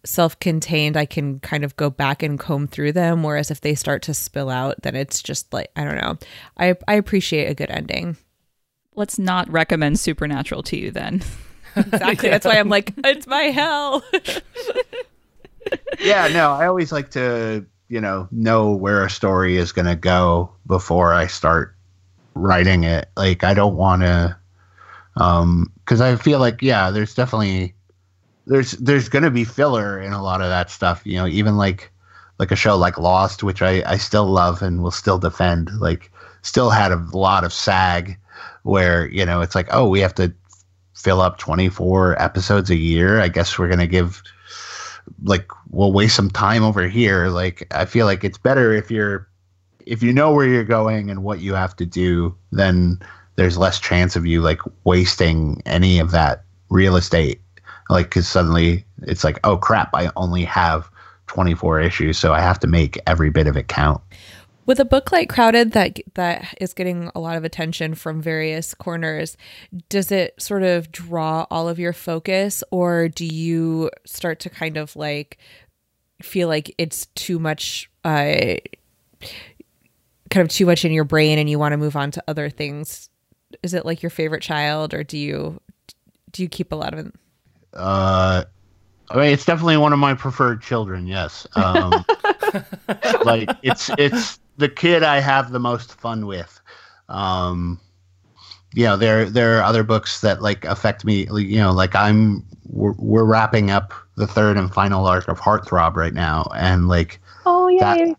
[0.05, 3.23] self-contained, I can kind of go back and comb through them.
[3.23, 6.19] Whereas if they start to spill out, then it's just like I don't know.
[6.57, 8.17] I I appreciate a good ending.
[8.97, 11.23] Let's not recommend Supernatural to you then.
[11.77, 12.29] Exactly.
[12.29, 14.03] That's why I'm like, it's my hell.
[16.01, 19.95] yeah, no, I always like to, you know, know where a story is going to
[19.95, 21.77] go before I start
[22.39, 23.09] writing it.
[23.17, 24.37] Like, I don't want to,
[25.17, 27.75] um, because I feel like, yeah, there's definitely,
[28.47, 31.03] there's there's to be filler in a lot of that stuff.
[31.05, 31.93] You know, even like
[32.39, 35.71] like a show like Lost, which I I still love and will still defend.
[35.81, 36.11] Like,
[36.43, 38.17] still had a lot of sag
[38.63, 40.33] where you know it's like, oh, we have to
[40.95, 43.21] fill up 24 episodes a year.
[43.21, 44.23] I guess we're to give
[45.25, 49.29] like we'll waste some time over here like i feel like it's better if you're
[49.89, 53.01] if you know where you're going and what you have to do then
[53.37, 57.41] there's less chance of you like wasting any of that real estate.
[57.89, 60.91] Like because suddenly it's like oh crap i only have
[61.29, 64.03] 24 issues so i have to make every bit of it count.
[64.67, 68.75] With a book like Crowded that that is getting a lot of attention from various
[68.75, 69.39] corners,
[69.89, 74.77] does it sort of draw all of your focus or do you start to kind
[74.77, 75.39] of like
[76.21, 78.57] feel like it's too much uh
[80.31, 82.51] kind of too much in your brain and you want to move on to other
[82.51, 83.09] things?
[83.63, 85.61] Is it like your favorite child or do you
[86.33, 87.15] do you keep a lot of it?
[87.75, 88.45] uh
[89.11, 91.07] I mean, it's definitely one of my preferred children.
[91.07, 92.05] Yes, um,
[93.25, 96.61] like it's it's the kid I have the most fun with.
[97.09, 97.81] Um,
[98.75, 101.27] you know, there there are other books that like affect me.
[101.33, 105.97] You know, like I'm we're, we're wrapping up the third and final arc of Heartthrob
[105.97, 108.15] right now, and like Oh That- yay!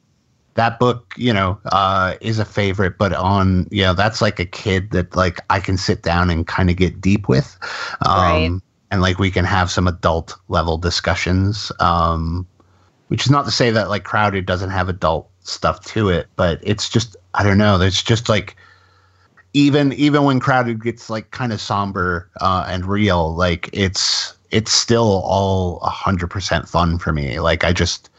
[0.60, 4.45] That book, you know, uh, is a favorite, but on, you know, that's like a
[4.45, 7.57] kid that like I can sit down and kind of get deep with.
[8.05, 8.62] Um, Right.
[8.91, 11.72] and like we can have some adult level discussions.
[11.80, 12.45] Um,
[13.07, 16.60] which is not to say that like Crowded doesn't have adult stuff to it, but
[16.62, 17.78] it's just, I don't know.
[17.78, 18.57] There's just like,
[19.53, 24.74] even, even when Crowded gets like kind of somber, uh, and real, like it's, it's
[24.74, 27.39] still all a hundred percent fun for me.
[27.39, 28.10] Like I just,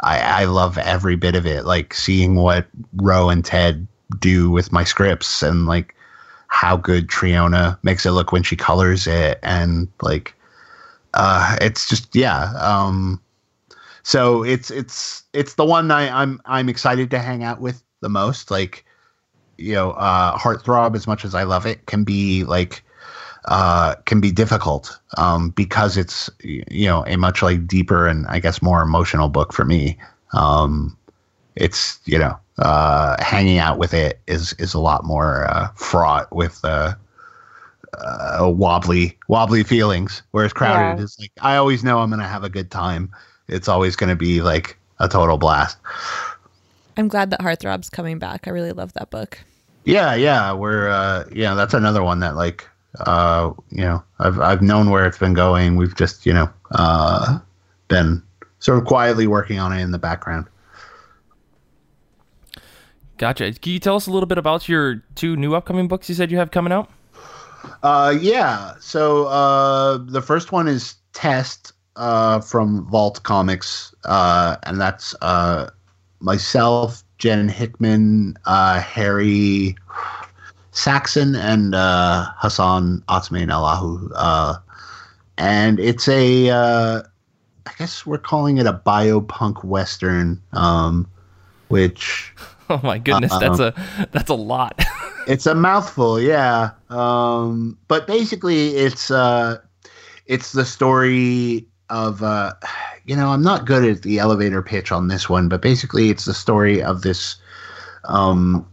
[0.00, 1.64] I, I love every bit of it.
[1.64, 3.86] Like seeing what Ro and Ted
[4.18, 5.94] do with my scripts and like
[6.46, 9.38] how good Triona makes it look when she colors it.
[9.42, 10.34] And like,
[11.14, 12.52] uh, it's just, yeah.
[12.56, 13.20] Um,
[14.02, 18.08] so it's, it's, it's the one I, I'm, I'm excited to hang out with the
[18.08, 18.50] most.
[18.50, 18.84] Like,
[19.58, 22.82] you know, uh, Heartthrob, as much as I love it, can be like,
[23.46, 28.40] uh, can be difficult um, because it's you know a much like deeper and I
[28.40, 29.98] guess more emotional book for me.
[30.32, 30.96] Um,
[31.56, 36.32] it's you know uh, hanging out with it is is a lot more uh, fraught
[36.34, 36.94] with uh,
[37.98, 41.00] uh, wobbly wobbly feelings, whereas Crowded Yeah.
[41.00, 43.10] is like I always know I'm gonna have a good time.
[43.48, 45.78] It's always gonna be like a total blast.
[46.96, 48.46] I'm glad that Heartthrob's coming back.
[48.46, 49.38] I really love that book.
[49.84, 52.68] Yeah, yeah, we're uh yeah, that's another one that like
[53.00, 55.76] uh you know, I've I've known where it's been going.
[55.76, 57.38] We've just, you know, uh
[57.88, 58.22] been
[58.58, 60.46] sort of quietly working on it in the background.
[63.18, 63.52] Gotcha.
[63.52, 66.30] Can you tell us a little bit about your two new upcoming books you said
[66.30, 66.88] you have coming out?
[67.82, 68.74] Uh, yeah.
[68.80, 75.68] So uh, the first one is Test uh, from Vault Comics, uh, and that's uh,
[76.20, 79.76] myself, Jen Hickman, uh, Harry
[80.78, 84.10] Saxon, and uh, Hassan Otsmane-Elhaou.
[84.14, 84.54] Uh,
[85.36, 87.02] and it's a, uh,
[87.66, 91.08] I guess we're calling it a biopunk western, um,
[91.68, 92.32] which
[92.70, 93.74] Oh my goodness, that's a
[94.12, 94.84] that's a lot.
[95.26, 96.72] it's a mouthful, yeah.
[96.90, 99.58] Um, but basically, it's uh,
[100.26, 102.52] it's the story of uh,
[103.06, 106.26] you know I'm not good at the elevator pitch on this one, but basically, it's
[106.26, 107.36] the story of this
[108.04, 108.66] um,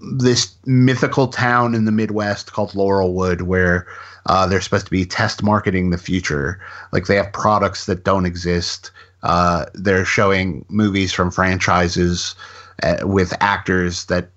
[0.00, 3.86] this mythical town in the Midwest called Laurelwood, where
[4.26, 6.60] uh, they're supposed to be test marketing the future.
[6.92, 8.90] Like they have products that don't exist.
[9.22, 12.34] Uh, they're showing movies from franchises
[12.82, 14.30] uh, with actors that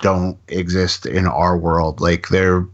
[0.00, 2.00] don't exist in our world.
[2.00, 2.66] Like they're,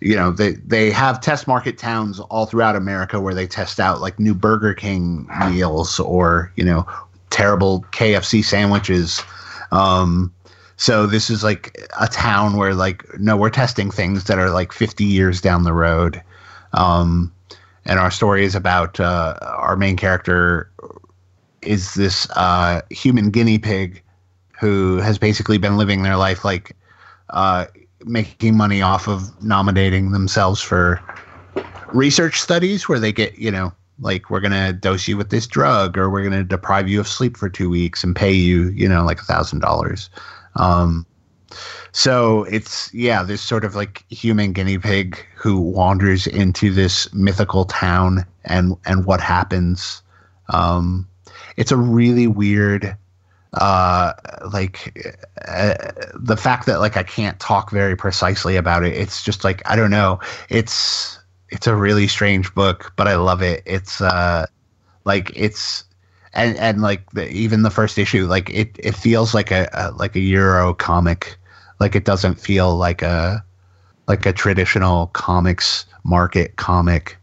[0.00, 4.00] you know, they they have test market towns all throughout America where they test out
[4.00, 6.86] like new Burger King meals or you know
[7.30, 9.22] terrible KFC sandwiches.
[9.70, 10.32] Um,
[10.82, 14.72] so this is like a town where like no, we're testing things that are like
[14.72, 16.20] 50 years down the road.
[16.72, 17.32] Um,
[17.84, 20.72] and our story is about uh, our main character
[21.62, 24.02] is this uh, human guinea pig
[24.60, 26.76] who has basically been living their life like
[27.30, 27.66] uh,
[28.04, 31.00] making money off of nominating themselves for
[31.92, 35.96] research studies where they get you know like we're gonna dose you with this drug
[35.96, 39.04] or we're gonna deprive you of sleep for two weeks and pay you you know
[39.04, 40.10] like a thousand dollars
[40.56, 41.06] um,
[41.92, 47.64] so it's yeah, this sort of like human guinea pig who wanders into this mythical
[47.64, 50.02] town and and what happens.
[50.48, 51.06] Um,
[51.56, 52.96] it's a really weird
[53.54, 54.14] uh
[54.50, 55.14] like
[55.46, 55.74] uh,
[56.14, 58.94] the fact that like I can't talk very precisely about it.
[58.94, 60.20] It's just like I don't know.
[60.48, 61.18] It's
[61.50, 63.62] it's a really strange book, but I love it.
[63.66, 64.46] It's uh
[65.04, 65.84] like it's
[66.34, 69.90] and and like the, even the first issue like it it feels like a, a
[69.92, 71.36] like a euro comic
[71.80, 73.44] like it doesn't feel like a
[74.08, 77.16] like a traditional comics market comic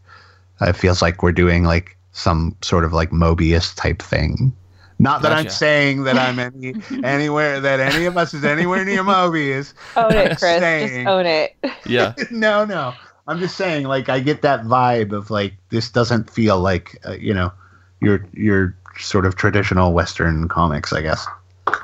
[0.60, 4.52] it feels like we're doing like some sort of like Moebius type thing
[4.98, 9.02] not that i'm saying that i'm any anywhere that any of us is anywhere near
[9.02, 10.40] Moebius Own it, Chris.
[10.60, 11.56] saying- Just own it.
[11.86, 12.14] Yeah.
[12.30, 12.92] no, no.
[13.26, 17.12] I'm just saying, like, I get that vibe of like this doesn't feel like uh,
[17.12, 17.52] you know
[18.00, 21.26] your your sort of traditional Western comics, I guess.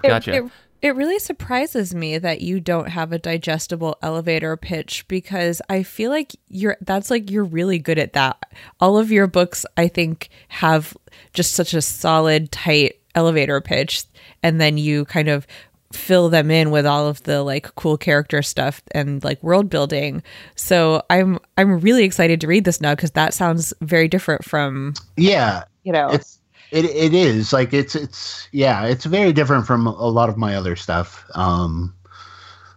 [0.02, 0.34] It, Gotcha.
[0.34, 0.50] It,
[0.82, 6.10] it really surprises me that you don't have a digestible elevator pitch because I feel
[6.10, 8.40] like you're that's like you're really good at that.
[8.78, 10.96] All of your books I think have
[11.32, 14.04] just such a solid tight elevator pitch
[14.42, 15.46] and then you kind of
[15.92, 20.22] fill them in with all of the like cool character stuff and like world building.
[20.56, 24.94] So I'm I'm really excited to read this now cuz that sounds very different from
[25.16, 26.38] Yeah, You know, it's
[26.70, 30.54] it it is like it's it's yeah, it's very different from a lot of my
[30.54, 31.24] other stuff.
[31.34, 31.94] Um,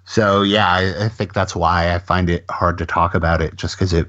[0.05, 3.55] so yeah, I, I think that's why I find it hard to talk about it,
[3.55, 4.07] just because it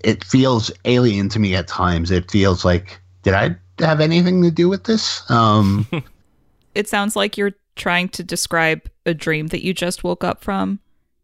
[0.00, 2.10] it feels alien to me at times.
[2.10, 5.28] It feels like did I have anything to do with this?
[5.30, 5.86] Um,
[6.76, 10.80] It sounds like you're trying to describe a dream that you just woke up from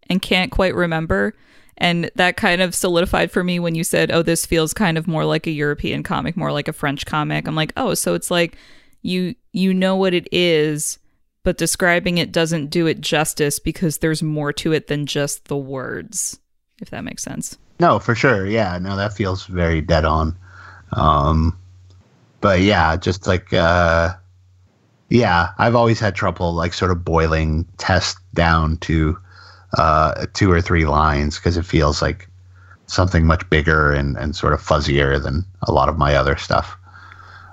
[0.09, 1.35] and can't quite remember.
[1.79, 5.09] And that kind of solidified for me when you said, "Oh, this feels kind of
[5.09, 8.31] more like a European comic, more like a French comic." I'm like, "Oh, so it's
[8.31, 8.57] like
[9.03, 10.99] you you know what it is,
[11.43, 15.57] but describing it doesn't do it justice because there's more to it than just the
[15.57, 16.39] words."
[16.81, 17.57] If that makes sense.
[17.81, 18.47] No, for sure.
[18.47, 20.37] Yeah, no, that feels very dead on.
[20.93, 21.59] Um,
[22.41, 24.11] but yeah, just like uh,
[25.09, 29.19] yeah, I've always had trouble like sort of boiling test down to
[29.79, 32.29] uh, two or three lines because it feels like
[32.87, 36.77] something much bigger and, and sort of fuzzier than a lot of my other stuff.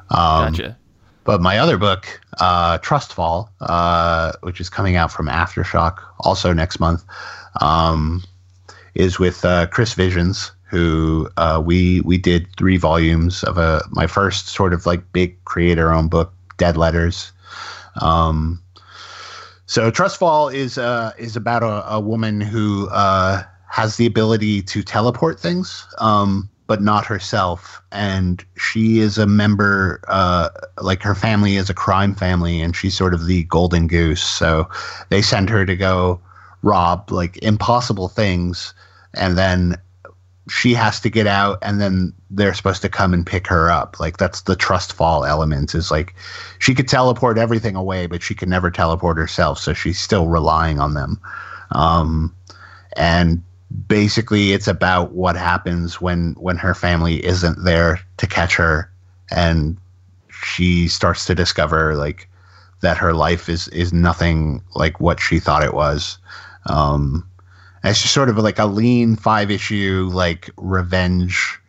[0.09, 0.77] Um, Gotcha.
[1.23, 6.79] but my other book, uh, Trustfall, uh, which is coming out from Aftershock also next
[6.79, 7.03] month,
[7.61, 8.23] um,
[8.95, 14.07] is with uh, Chris Visions, who uh, we we did three volumes of a my
[14.07, 17.31] first sort of like big creator owned book, Dead Letters.
[18.01, 18.61] Um,
[19.69, 24.81] so Trustfall is uh, is about a, a woman who uh, has the ability to
[24.81, 27.79] teleport things, um, but not herself.
[27.91, 30.49] And she is a member, uh,
[30.81, 34.23] like her family is a crime family, and she's sort of the golden goose.
[34.23, 34.67] So
[35.09, 36.19] they send her to go
[36.63, 38.73] rob like impossible things,
[39.13, 39.75] and then
[40.49, 43.99] she has to get out and then they're supposed to come and pick her up.
[43.99, 46.15] Like that's the trust fall element is like
[46.57, 49.59] she could teleport everything away, but she can never teleport herself.
[49.59, 51.19] So she's still relying on them.
[51.71, 52.35] Um,
[52.97, 53.43] and
[53.87, 58.91] basically it's about what happens when, when her family isn't there to catch her
[59.31, 59.77] and
[60.31, 62.27] she starts to discover like
[62.81, 66.17] that her life is, is nothing like what she thought it was.
[66.65, 67.28] Um,
[67.83, 71.59] it's just sort of like a lean five issue like revenge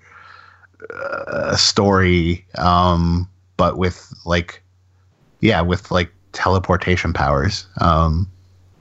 [0.95, 4.63] uh, story, um, but with like
[5.41, 7.67] yeah, with like teleportation powers.
[7.81, 8.31] Um,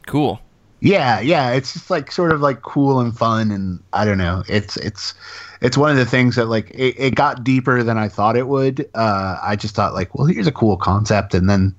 [0.07, 0.39] cool.
[0.81, 4.43] Yeah, yeah, it's just like sort of like cool and fun, and I don't know.
[4.47, 5.13] It's it's
[5.61, 8.47] it's one of the things that like it, it got deeper than I thought it
[8.47, 8.89] would.
[8.95, 11.75] Uh, I just thought like, well, here's a cool concept, and then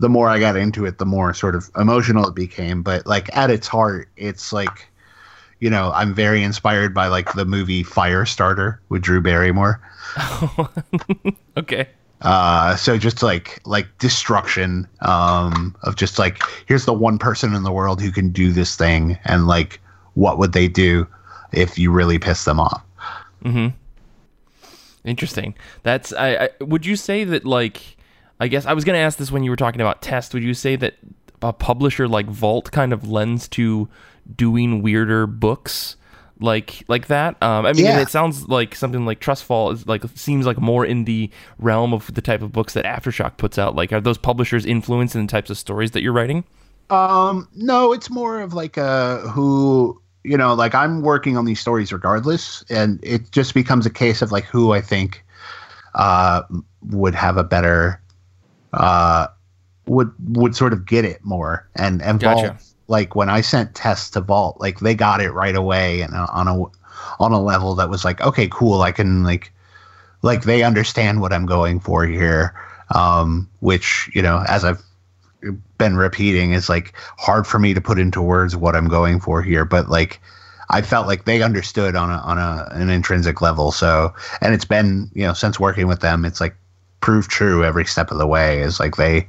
[0.00, 2.82] the more I got into it, the more sort of emotional it became.
[2.82, 4.88] But like at its heart, it's like,
[5.60, 9.80] you know, I'm very inspired by like the movie Firestarter with Drew Barrymore.
[11.56, 11.86] okay.
[12.22, 17.62] Uh, so just like like destruction um, of just like here's the one person in
[17.62, 19.80] the world who can do this thing, and like
[20.14, 21.06] what would they do
[21.52, 22.82] if you really piss them off?
[23.42, 23.68] Hmm.
[25.04, 25.54] Interesting.
[25.82, 26.50] That's I, I.
[26.60, 27.96] Would you say that like
[28.40, 30.32] I guess I was going to ask this when you were talking about test.
[30.34, 30.94] Would you say that
[31.42, 33.88] a publisher like Vault kind of lends to
[34.34, 35.96] doing weirder books
[36.40, 37.40] like like that?
[37.42, 38.00] Um, I mean, Yeah.
[38.00, 42.12] it sounds like something like Trustfall is like seems like more in the realm of
[42.14, 43.76] the type of books that Aftershock puts out.
[43.76, 46.44] Like, are those publishers influencing the types of stories that you're writing?
[46.88, 51.60] Um, no, it's more of like a who you know, like I'm working on these
[51.60, 55.24] stories regardless, and it just becomes a case of like who I think
[55.94, 56.42] uh
[56.90, 57.99] would have a better
[58.72, 59.26] uh
[59.86, 62.48] would would sort of get it more and and Gotcha.
[62.48, 66.12] Vault like when I sent tests to Vault, like they got it right away and
[66.12, 66.64] uh, on a
[67.22, 69.52] on a level that was like okay, cool, I can like
[70.22, 72.52] like they understand what I'm going for here.
[72.92, 74.82] Um, which you know, as I've
[75.78, 79.40] been repeating, is like hard for me to put into words what I'm going for
[79.40, 79.64] here.
[79.64, 80.20] But like,
[80.70, 83.70] I felt like they understood on a on a an intrinsic level.
[83.70, 86.56] So, and it's been you know since working with them, it's like
[87.00, 88.60] proved true every step of the way.
[88.60, 89.28] Is like they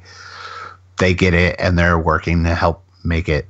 [0.97, 3.47] they get it and they're working to help make it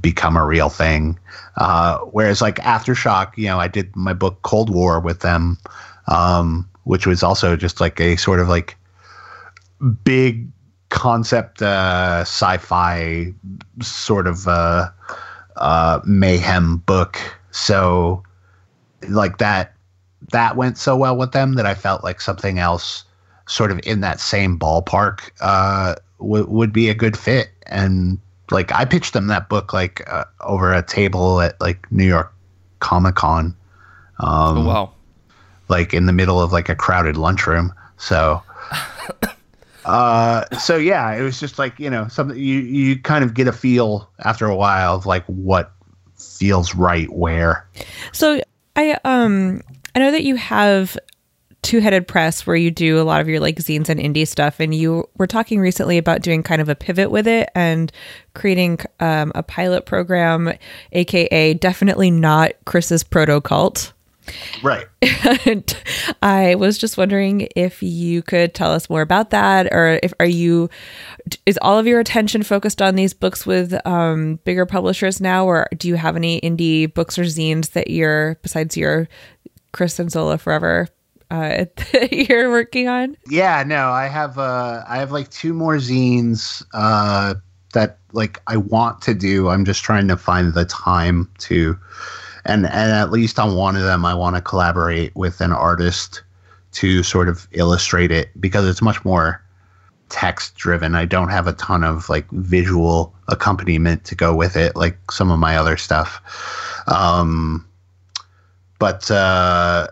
[0.00, 1.18] become a real thing.
[1.56, 5.58] Uh, whereas like Aftershock, you know, I did my book Cold War with them,
[6.08, 8.76] um, which was also just like a sort of like
[10.04, 10.48] big
[10.88, 13.32] concept uh, sci-fi
[13.80, 14.88] sort of uh,
[15.56, 17.18] uh, mayhem book.
[17.50, 18.22] So
[19.08, 19.72] like that
[20.32, 23.03] that went so well with them that I felt like something else
[23.46, 27.50] sort of in that same ballpark uh, w- would be a good fit.
[27.66, 28.18] And
[28.50, 32.32] like I pitched them that book like uh, over a table at like New York
[32.80, 33.56] Comic Con,
[34.20, 34.92] um, Oh wow.
[35.68, 37.72] like in the middle of like a crowded lunchroom.
[37.96, 38.42] So,
[39.84, 43.46] uh, so yeah, it was just like you know something you you kind of get
[43.48, 45.72] a feel after a while of like what
[46.16, 47.66] feels right where.
[48.12, 48.40] So
[48.76, 49.62] I um
[49.94, 50.98] I know that you have
[51.64, 54.60] two headed press where you do a lot of your like zines and indie stuff
[54.60, 57.90] and you were talking recently about doing kind of a pivot with it and
[58.34, 60.52] creating um, a pilot program
[60.92, 63.92] aka definitely not chris's proto cult
[64.62, 64.86] Right.
[65.44, 65.76] and
[66.22, 70.26] I was just wondering if you could tell us more about that, or if are
[70.26, 70.70] you
[71.44, 75.68] is all of your attention focused on these books with um, bigger publishers now, or
[75.76, 79.08] do you have any indie books or zines that you're besides your
[79.72, 80.88] Chris and Zola Forever
[81.34, 83.16] uh, that you're working on?
[83.28, 87.34] Yeah, no, I have uh I have like two more zines uh
[87.72, 89.48] that like I want to do.
[89.48, 91.76] I'm just trying to find the time to
[92.44, 96.22] and and at least on one of them I want to collaborate with an artist
[96.72, 99.40] to sort of illustrate it because it's much more
[100.08, 100.94] text driven.
[100.94, 105.30] I don't have a ton of like visual accompaniment to go with it like some
[105.30, 106.20] of my other stuff.
[106.86, 107.66] Um
[108.78, 109.88] but uh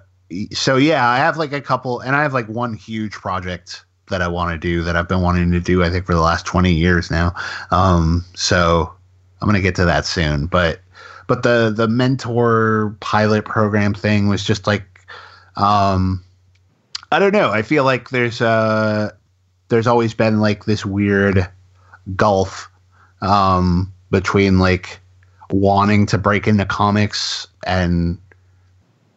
[0.53, 4.21] so yeah, I have like a couple, and I have like one huge project that
[4.21, 5.83] I want to do that I've been wanting to do.
[5.83, 7.35] I think for the last twenty years now.
[7.71, 8.93] Um, so
[9.41, 10.47] I'm gonna get to that soon.
[10.47, 10.81] But
[11.27, 14.85] but the the mentor pilot program thing was just like,
[15.57, 16.25] um,
[17.11, 17.51] I don't know.
[17.51, 19.13] I feel like there's uh
[19.69, 21.49] there's always been like this weird
[22.17, 22.71] gulf
[23.23, 25.01] um, between like
[25.51, 28.19] wanting to break into comics and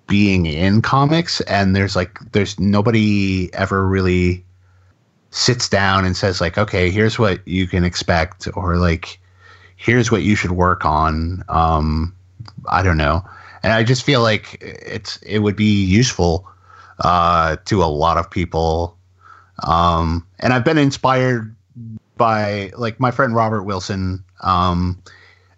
[0.07, 4.43] being in comics and there's like there's nobody ever really
[5.31, 9.19] sits down and says like okay here's what you can expect or like
[9.77, 12.15] here's what you should work on um
[12.69, 13.23] i don't know
[13.65, 16.47] and I just feel like it's it would be useful
[16.99, 18.95] uh, to a lot of people.
[19.63, 21.55] Um, and I've been inspired
[22.15, 25.01] by like my friend Robert Wilson um,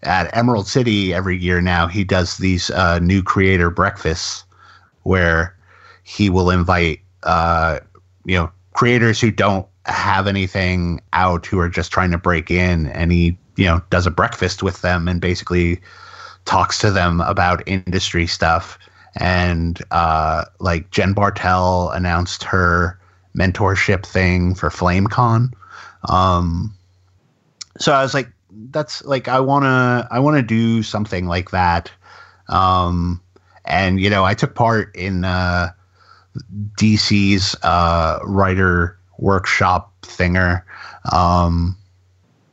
[0.04, 1.88] at Emerald City every year now.
[1.88, 4.46] He does these uh, new creator breakfasts
[5.04, 5.56] where
[6.04, 7.80] he will invite uh,
[8.26, 12.88] you know creators who don't have anything out who are just trying to break in
[12.88, 15.80] and he you know does a breakfast with them and basically
[16.46, 18.78] talks to them about industry stuff
[19.16, 23.00] and uh, like Jen Bartel announced her
[23.38, 25.52] mentorship thing for FlameCon.
[26.10, 26.74] Um,
[27.78, 28.30] so I was like,
[28.70, 31.92] that's like I wanna I wanna do something like that.
[32.50, 33.22] Um,
[33.66, 35.72] and you know, I took part in uh,
[36.80, 40.64] DC's uh, writer workshop thinger.
[41.12, 41.78] Um,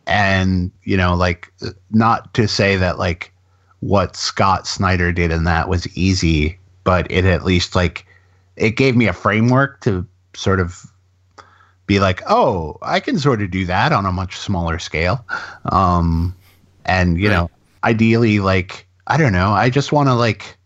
[0.07, 1.53] and you know, like
[1.91, 3.33] not to say that like
[3.81, 8.07] what Scott Snyder did in that was easy, but it at least like
[8.57, 10.85] it gave me a framework to sort of
[11.87, 15.25] be like, oh, I can sort of do that on a much smaller scale.
[15.67, 16.35] Um,
[16.85, 17.35] and you right.
[17.35, 17.51] know,
[17.83, 20.57] ideally, like I don't know, I just want to like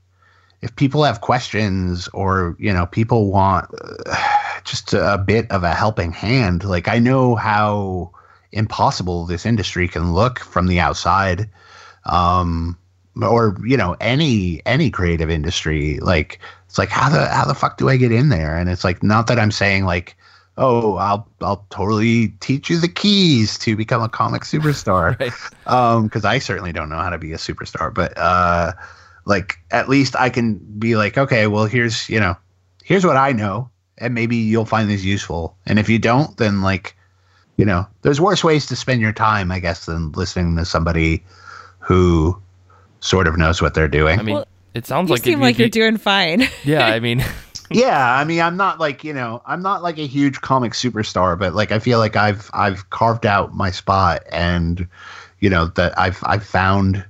[0.60, 3.68] if people have questions or you know people want
[4.06, 4.16] uh,
[4.64, 8.10] just a bit of a helping hand like i know how
[8.52, 11.48] impossible this industry can look from the outside
[12.06, 12.76] um
[13.22, 17.76] or you know any any creative industry like it's like how the how the fuck
[17.76, 20.16] do i get in there and it's like not that i'm saying like
[20.58, 25.32] oh i'll i'll totally teach you the keys to become a comic superstar right.
[25.66, 28.72] um because i certainly don't know how to be a superstar but uh
[29.28, 32.34] like at least I can be like, okay, well here's you know,
[32.82, 35.56] here's what I know, and maybe you'll find this useful.
[35.66, 36.96] And if you don't, then like,
[37.56, 41.22] you know, there's worse ways to spend your time, I guess, than listening to somebody
[41.78, 42.40] who
[43.00, 44.18] sort of knows what they're doing.
[44.18, 46.48] I mean, well, it sounds you like seem like you're doing fine.
[46.64, 47.22] yeah, I mean.
[47.70, 51.38] Yeah, I mean, I'm not like you know, I'm not like a huge comic superstar,
[51.38, 54.86] but like I feel like I've I've carved out my spot, and
[55.40, 57.04] you know that I've I've found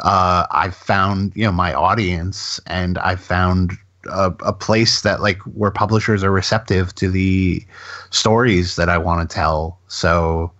[0.00, 3.72] uh, I've found you know my audience, and I've found
[4.10, 7.64] a, a, place that like where publishers are receptive to the
[8.10, 9.78] stories that I want to tell.
[9.88, 10.52] So,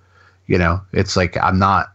[0.47, 1.94] you know, it's like I'm not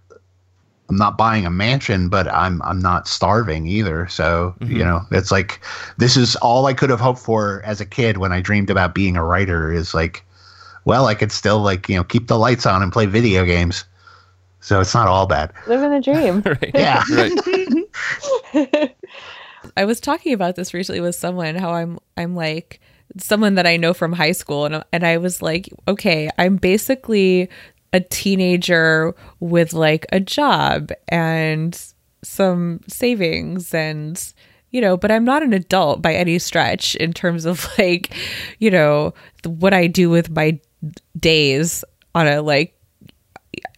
[0.89, 4.07] I'm not buying a mansion, but I'm I'm not starving either.
[4.07, 4.75] So, mm-hmm.
[4.75, 5.61] you know, it's like
[5.97, 8.95] this is all I could have hoped for as a kid when I dreamed about
[8.95, 10.25] being a writer is like
[10.85, 13.85] well, I could still like, you know, keep the lights on and play video games.
[14.61, 15.53] So it's not all bad.
[15.67, 16.41] Living the dream.
[16.45, 16.71] right.
[16.73, 17.03] Yeah.
[18.53, 18.95] Right.
[19.77, 22.79] I was talking about this recently with someone how I'm I'm like
[23.17, 27.49] someone that I know from high school and and I was like, okay, I'm basically
[27.93, 31.81] a teenager with like a job and
[32.23, 34.33] some savings and
[34.71, 38.13] you know, but I'm not an adult by any stretch in terms of like,
[38.59, 39.13] you know,
[39.45, 40.59] what I do with my
[41.17, 41.83] days
[42.15, 42.75] on a like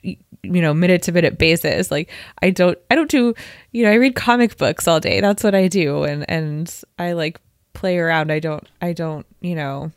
[0.03, 1.91] you know minute to minute basis.
[1.91, 2.09] Like
[2.41, 3.33] i don't i don't do
[3.71, 5.21] you know i read comic books all day.
[5.21, 6.03] That's what i do.
[6.03, 7.39] And and i like
[7.73, 8.31] play around.
[8.31, 9.91] I don't i don't you know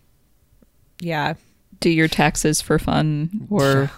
[1.01, 1.35] yeah.
[1.81, 3.91] Do your taxes for fun or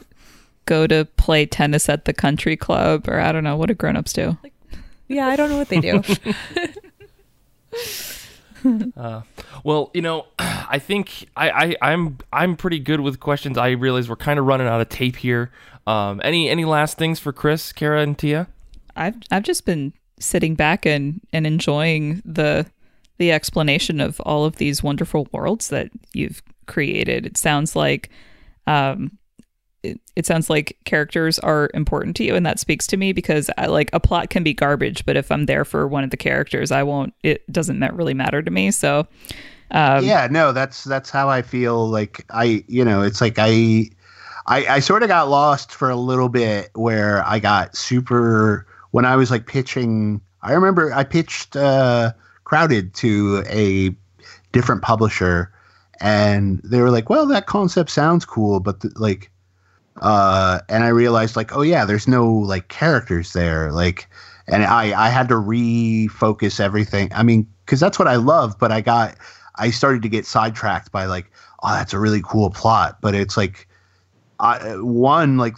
[0.67, 4.13] go to play tennis at the country club or i don't know what do grown-ups
[4.13, 4.53] do like,
[5.09, 6.03] yeah i don't know what they do
[8.97, 9.23] uh,
[9.65, 13.59] well, you know, I think I, I I'm I'm pretty good with questions.
[13.59, 15.51] I realize we're kind of running out of tape here.
[15.87, 18.49] Um, any any last things for Chris, Kara, and Tia?
[18.97, 22.67] I've I've just been sitting back and and enjoying the
[23.19, 27.27] the explanation of all of these wonderful worlds that you've created.
[27.27, 28.11] It sounds like
[28.67, 29.19] um
[30.15, 33.67] it, sounds like characters are important to you and that speaks to me because I
[33.67, 36.71] like a plot can be garbage but if I'm there for one of the characters
[36.71, 39.07] I won't it doesn't really matter to me so
[39.71, 43.91] um, yeah no that's that's how I feel like I you know it's like I
[44.47, 49.05] I, I sort of got lost for a little bit where I got super when
[49.05, 50.21] I was like pitching.
[50.43, 52.13] I remember I pitched uh,
[52.45, 53.91] Crowded to a
[54.53, 55.53] different publisher,
[56.01, 59.31] and they were like, "Well, that concept sounds cool, but the, like."
[60.03, 64.09] Uh, and I realized like, oh yeah, there's no like characters there, like,
[64.47, 67.11] and I I had to refocus everything.
[67.15, 69.17] I mean, because that's what I love, but I got
[69.57, 71.31] I started to get sidetracked by like,
[71.63, 73.67] oh, that's a really cool plot, but it's like
[74.39, 75.57] I, one like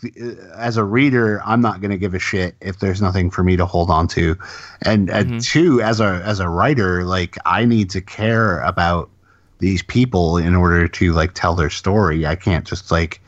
[0.54, 3.56] as a reader i'm not going to give a shit if there's nothing for me
[3.56, 4.36] to hold on to
[4.82, 5.38] and, and mm-hmm.
[5.38, 9.10] two as a as a writer like i need to care about
[9.58, 13.20] these people in order to like tell their story i can't just like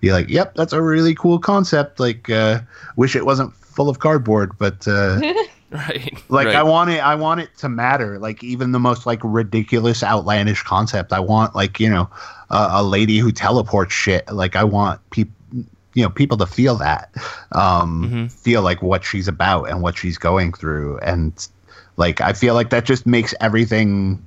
[0.00, 2.60] be like yep that's a really cool concept like uh
[2.96, 5.20] wish it wasn't full of cardboard but uh
[5.70, 6.20] Right.
[6.28, 6.56] Like right.
[6.56, 8.18] I want it I want it to matter.
[8.18, 11.12] Like even the most like ridiculous outlandish concept.
[11.12, 12.10] I want like, you know,
[12.50, 14.26] uh, a lady who teleports shit.
[14.32, 15.32] Like I want people
[15.94, 17.10] you know, people to feel that.
[17.52, 18.26] Um Mm-hmm.
[18.26, 21.32] feel like what she's about and what she's going through and
[21.96, 24.26] like I feel like that just makes everything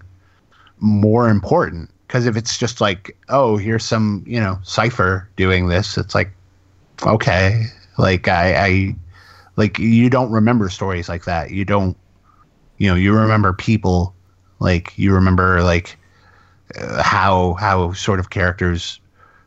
[0.80, 5.97] more important because if it's just like, oh, here's some, you know, cipher doing this,
[5.97, 6.30] it's like
[7.07, 7.66] okay.
[7.97, 8.95] Like I I
[9.55, 11.97] like you don't remember stories like that you don't
[12.78, 14.14] you know you remember people
[14.59, 15.97] like you remember like
[16.80, 18.99] uh, how how sort of characters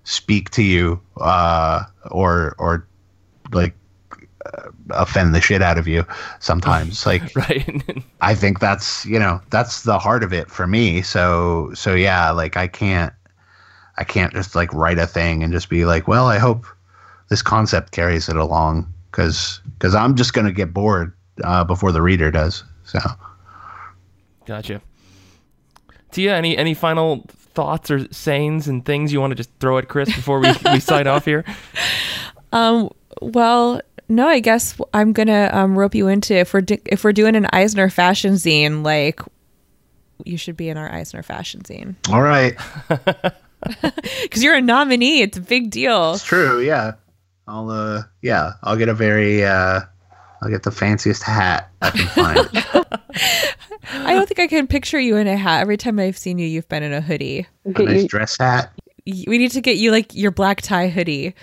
[0.05, 2.87] speak to you uh or or
[3.53, 3.75] like
[4.91, 6.05] offend the shit out of you
[6.41, 7.83] sometimes like right.
[8.21, 12.31] i think that's you know that's the heart of it for me so so yeah
[12.31, 13.13] like i can't
[13.99, 16.67] i can't just like write a thing and just be like well i hope
[17.29, 21.13] this concept carries it along because because i'm just gonna get bored
[21.45, 22.99] uh, before the reader does so
[24.47, 24.81] Gotcha.
[26.13, 29.89] Tia, any any final thoughts or sayings and things you want to just throw at
[29.89, 31.45] Chris before we, we sign off here?
[32.53, 32.91] Um,
[33.21, 37.13] well, no, I guess I'm gonna um, rope you into if we're do- if we're
[37.13, 39.21] doing an Eisner fashion zine, like
[40.25, 42.57] you should be in our Eisner fashion zine all right
[44.23, 45.23] because you're a nominee.
[45.23, 46.15] It's a big deal.
[46.15, 46.93] it's true yeah
[47.49, 49.81] i'll uh yeah i'll get a very uh
[50.43, 52.49] i'll get the fanciest hat i can find
[53.93, 55.61] I don't think I can picture you in a hat.
[55.61, 57.47] Every time I've seen you, you've been in a hoodie.
[57.65, 58.73] a nice dress hat
[59.07, 61.35] We need to get you like your black tie hoodie.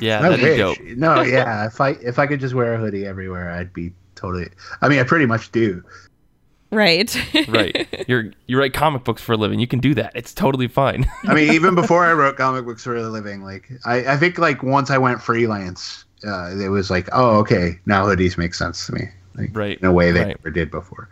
[0.00, 0.58] Yeah, I that'd be wish.
[0.58, 0.80] dope.
[0.96, 1.66] No, yeah.
[1.66, 4.48] If I if I could just wear a hoodie everywhere, I'd be totally.
[4.82, 5.82] I mean, I pretty much do.
[6.70, 7.16] Right.
[7.48, 8.04] Right.
[8.08, 9.60] You're you write comic books for a living.
[9.60, 10.12] You can do that.
[10.14, 11.06] It's totally fine.
[11.24, 14.38] I mean, even before I wrote comic books for a living, like I, I think
[14.38, 18.86] like once I went freelance, uh, it was like, oh, okay, now hoodies make sense
[18.86, 19.02] to me,
[19.36, 20.36] like, Right, in a way they right.
[20.36, 21.08] never did before.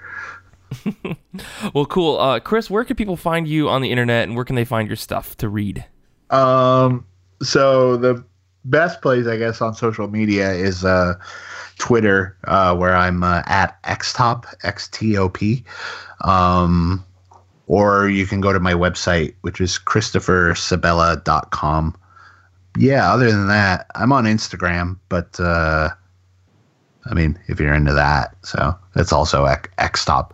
[1.73, 2.19] well, cool.
[2.19, 4.89] Uh, Chris, where can people find you on the internet, and where can they find
[4.89, 5.85] your stuff to read?
[6.31, 7.07] Um,
[7.43, 8.25] so the
[8.65, 11.15] best place, I guess, on social media is uh,
[11.79, 15.65] Twitter, uh, where I'm uh, at xtop x t o p.
[16.23, 17.05] Um,
[17.67, 21.97] or you can go to my website, which is christophersebela.com.
[22.77, 25.91] Yeah, other than that, I'm on Instagram, but uh,
[27.07, 30.31] I mean, if you're into that, so it's also x- xtop.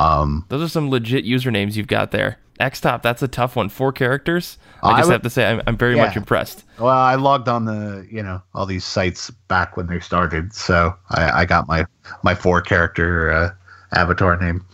[0.00, 2.38] Um, Those are some legit usernames you've got there.
[2.60, 3.68] Xtop, that's a tough one.
[3.68, 4.56] Four characters.
[4.82, 6.64] I I just would- have to say, I'm, I'm very much impressed.
[6.78, 10.94] Well, I logged on the you know all these sites back when they started, so
[11.10, 11.84] I, I got my
[12.22, 13.50] my four character uh,
[13.92, 14.64] avatar name.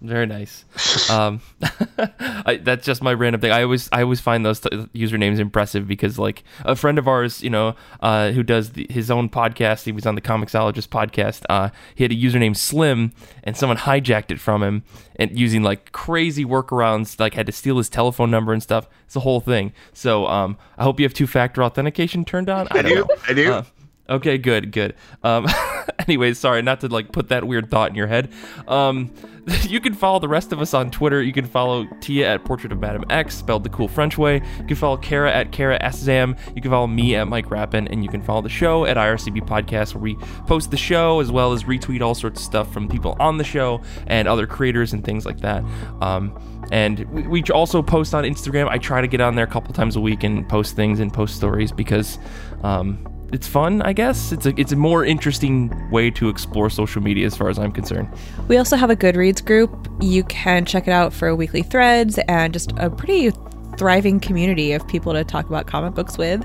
[0.00, 0.64] Very nice.
[1.10, 1.40] Um,
[1.98, 3.50] I, that's just my random thing.
[3.50, 7.42] I always I always find those t- usernames impressive because like a friend of ours,
[7.42, 9.84] you know, uh, who does the, his own podcast.
[9.84, 11.44] He was on the Comixologist podcast.
[11.48, 14.84] Uh, he had a username Slim, and someone hijacked it from him
[15.16, 18.88] and using like crazy workarounds, like had to steal his telephone number and stuff.
[19.06, 19.72] It's a whole thing.
[19.92, 22.68] So um, I hope you have two factor authentication turned on.
[22.70, 23.08] I, don't do, know.
[23.28, 23.52] I do.
[23.52, 23.64] Uh,
[24.08, 24.94] Okay, good, good.
[25.22, 25.46] Um,
[25.98, 28.32] anyways, sorry, not to like put that weird thought in your head.
[28.68, 29.12] Um,
[29.62, 31.22] you can follow the rest of us on Twitter.
[31.22, 34.42] You can follow Tia at Portrait of Madame X, spelled the cool French way.
[34.58, 36.36] You can follow Kara at Kara Szam.
[36.54, 39.46] You can follow me at Mike Rappin, and you can follow the show at IRCB
[39.46, 40.14] Podcast, where we
[40.46, 43.44] post the show as well as retweet all sorts of stuff from people on the
[43.44, 45.64] show and other creators and things like that.
[46.00, 46.36] Um,
[46.72, 48.68] and we, we also post on Instagram.
[48.68, 51.12] I try to get on there a couple times a week and post things and
[51.12, 52.18] post stories because.
[52.62, 54.32] Um, it's fun, I guess.
[54.32, 57.72] It's a it's a more interesting way to explore social media as far as I'm
[57.72, 58.08] concerned.
[58.48, 59.88] We also have a Goodreads group.
[60.00, 63.32] You can check it out for weekly threads and just a pretty
[63.76, 66.44] thriving community of people to talk about comic books with.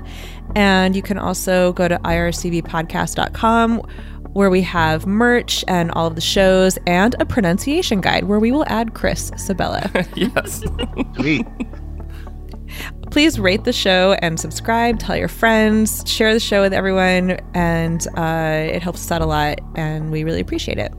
[0.54, 3.82] And you can also go to ircbpodcast.com
[4.32, 8.50] where we have merch and all of the shows and a pronunciation guide where we
[8.50, 9.90] will add Chris Sebela.
[10.16, 10.62] yes.
[11.16, 11.46] Sweet.
[13.10, 18.06] Please rate the show and subscribe, tell your friends, share the show with everyone, and
[18.16, 20.92] uh, it helps us out a lot, and we really appreciate it.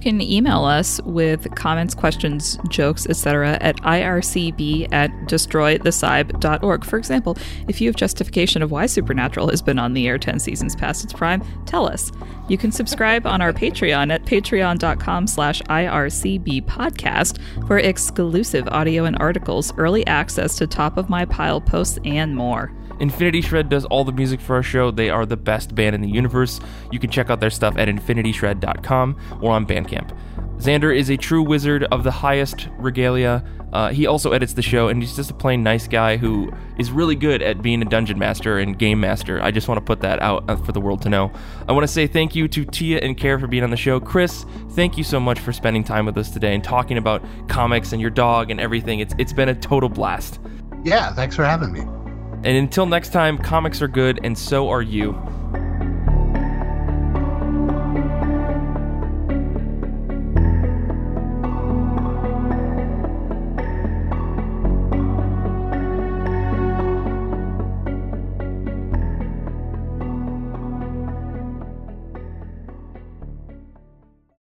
[0.00, 3.58] You can email us with comments, questions, jokes, etc.
[3.60, 6.84] at ircb at destroythecyb.org.
[6.86, 7.36] For example,
[7.68, 11.04] if you have justification of why Supernatural has been on the air 10 seasons past
[11.04, 12.12] its prime, tell us.
[12.48, 19.18] You can subscribe on our Patreon at patreon.com slash ircb podcast for exclusive audio and
[19.18, 22.72] articles, early access to top-of-my-pile posts, and more.
[23.00, 24.90] Infinity Shred does all the music for our show.
[24.90, 26.60] They are the best band in the universe.
[26.92, 30.16] You can check out their stuff at infinityshred.com or on Bandcamp.
[30.58, 33.42] Xander is a true wizard of the highest regalia.
[33.72, 36.90] Uh, he also edits the show, and he's just a plain nice guy who is
[36.90, 39.40] really good at being a dungeon master and game master.
[39.40, 41.32] I just want to put that out uh, for the world to know.
[41.66, 44.00] I want to say thank you to Tia and Care for being on the show.
[44.00, 47.92] Chris, thank you so much for spending time with us today and talking about comics
[47.92, 49.00] and your dog and everything.
[49.00, 50.40] It's it's been a total blast.
[50.84, 51.99] Yeah, thanks for having me.
[52.42, 55.20] And until next time, comics are good, and so are you.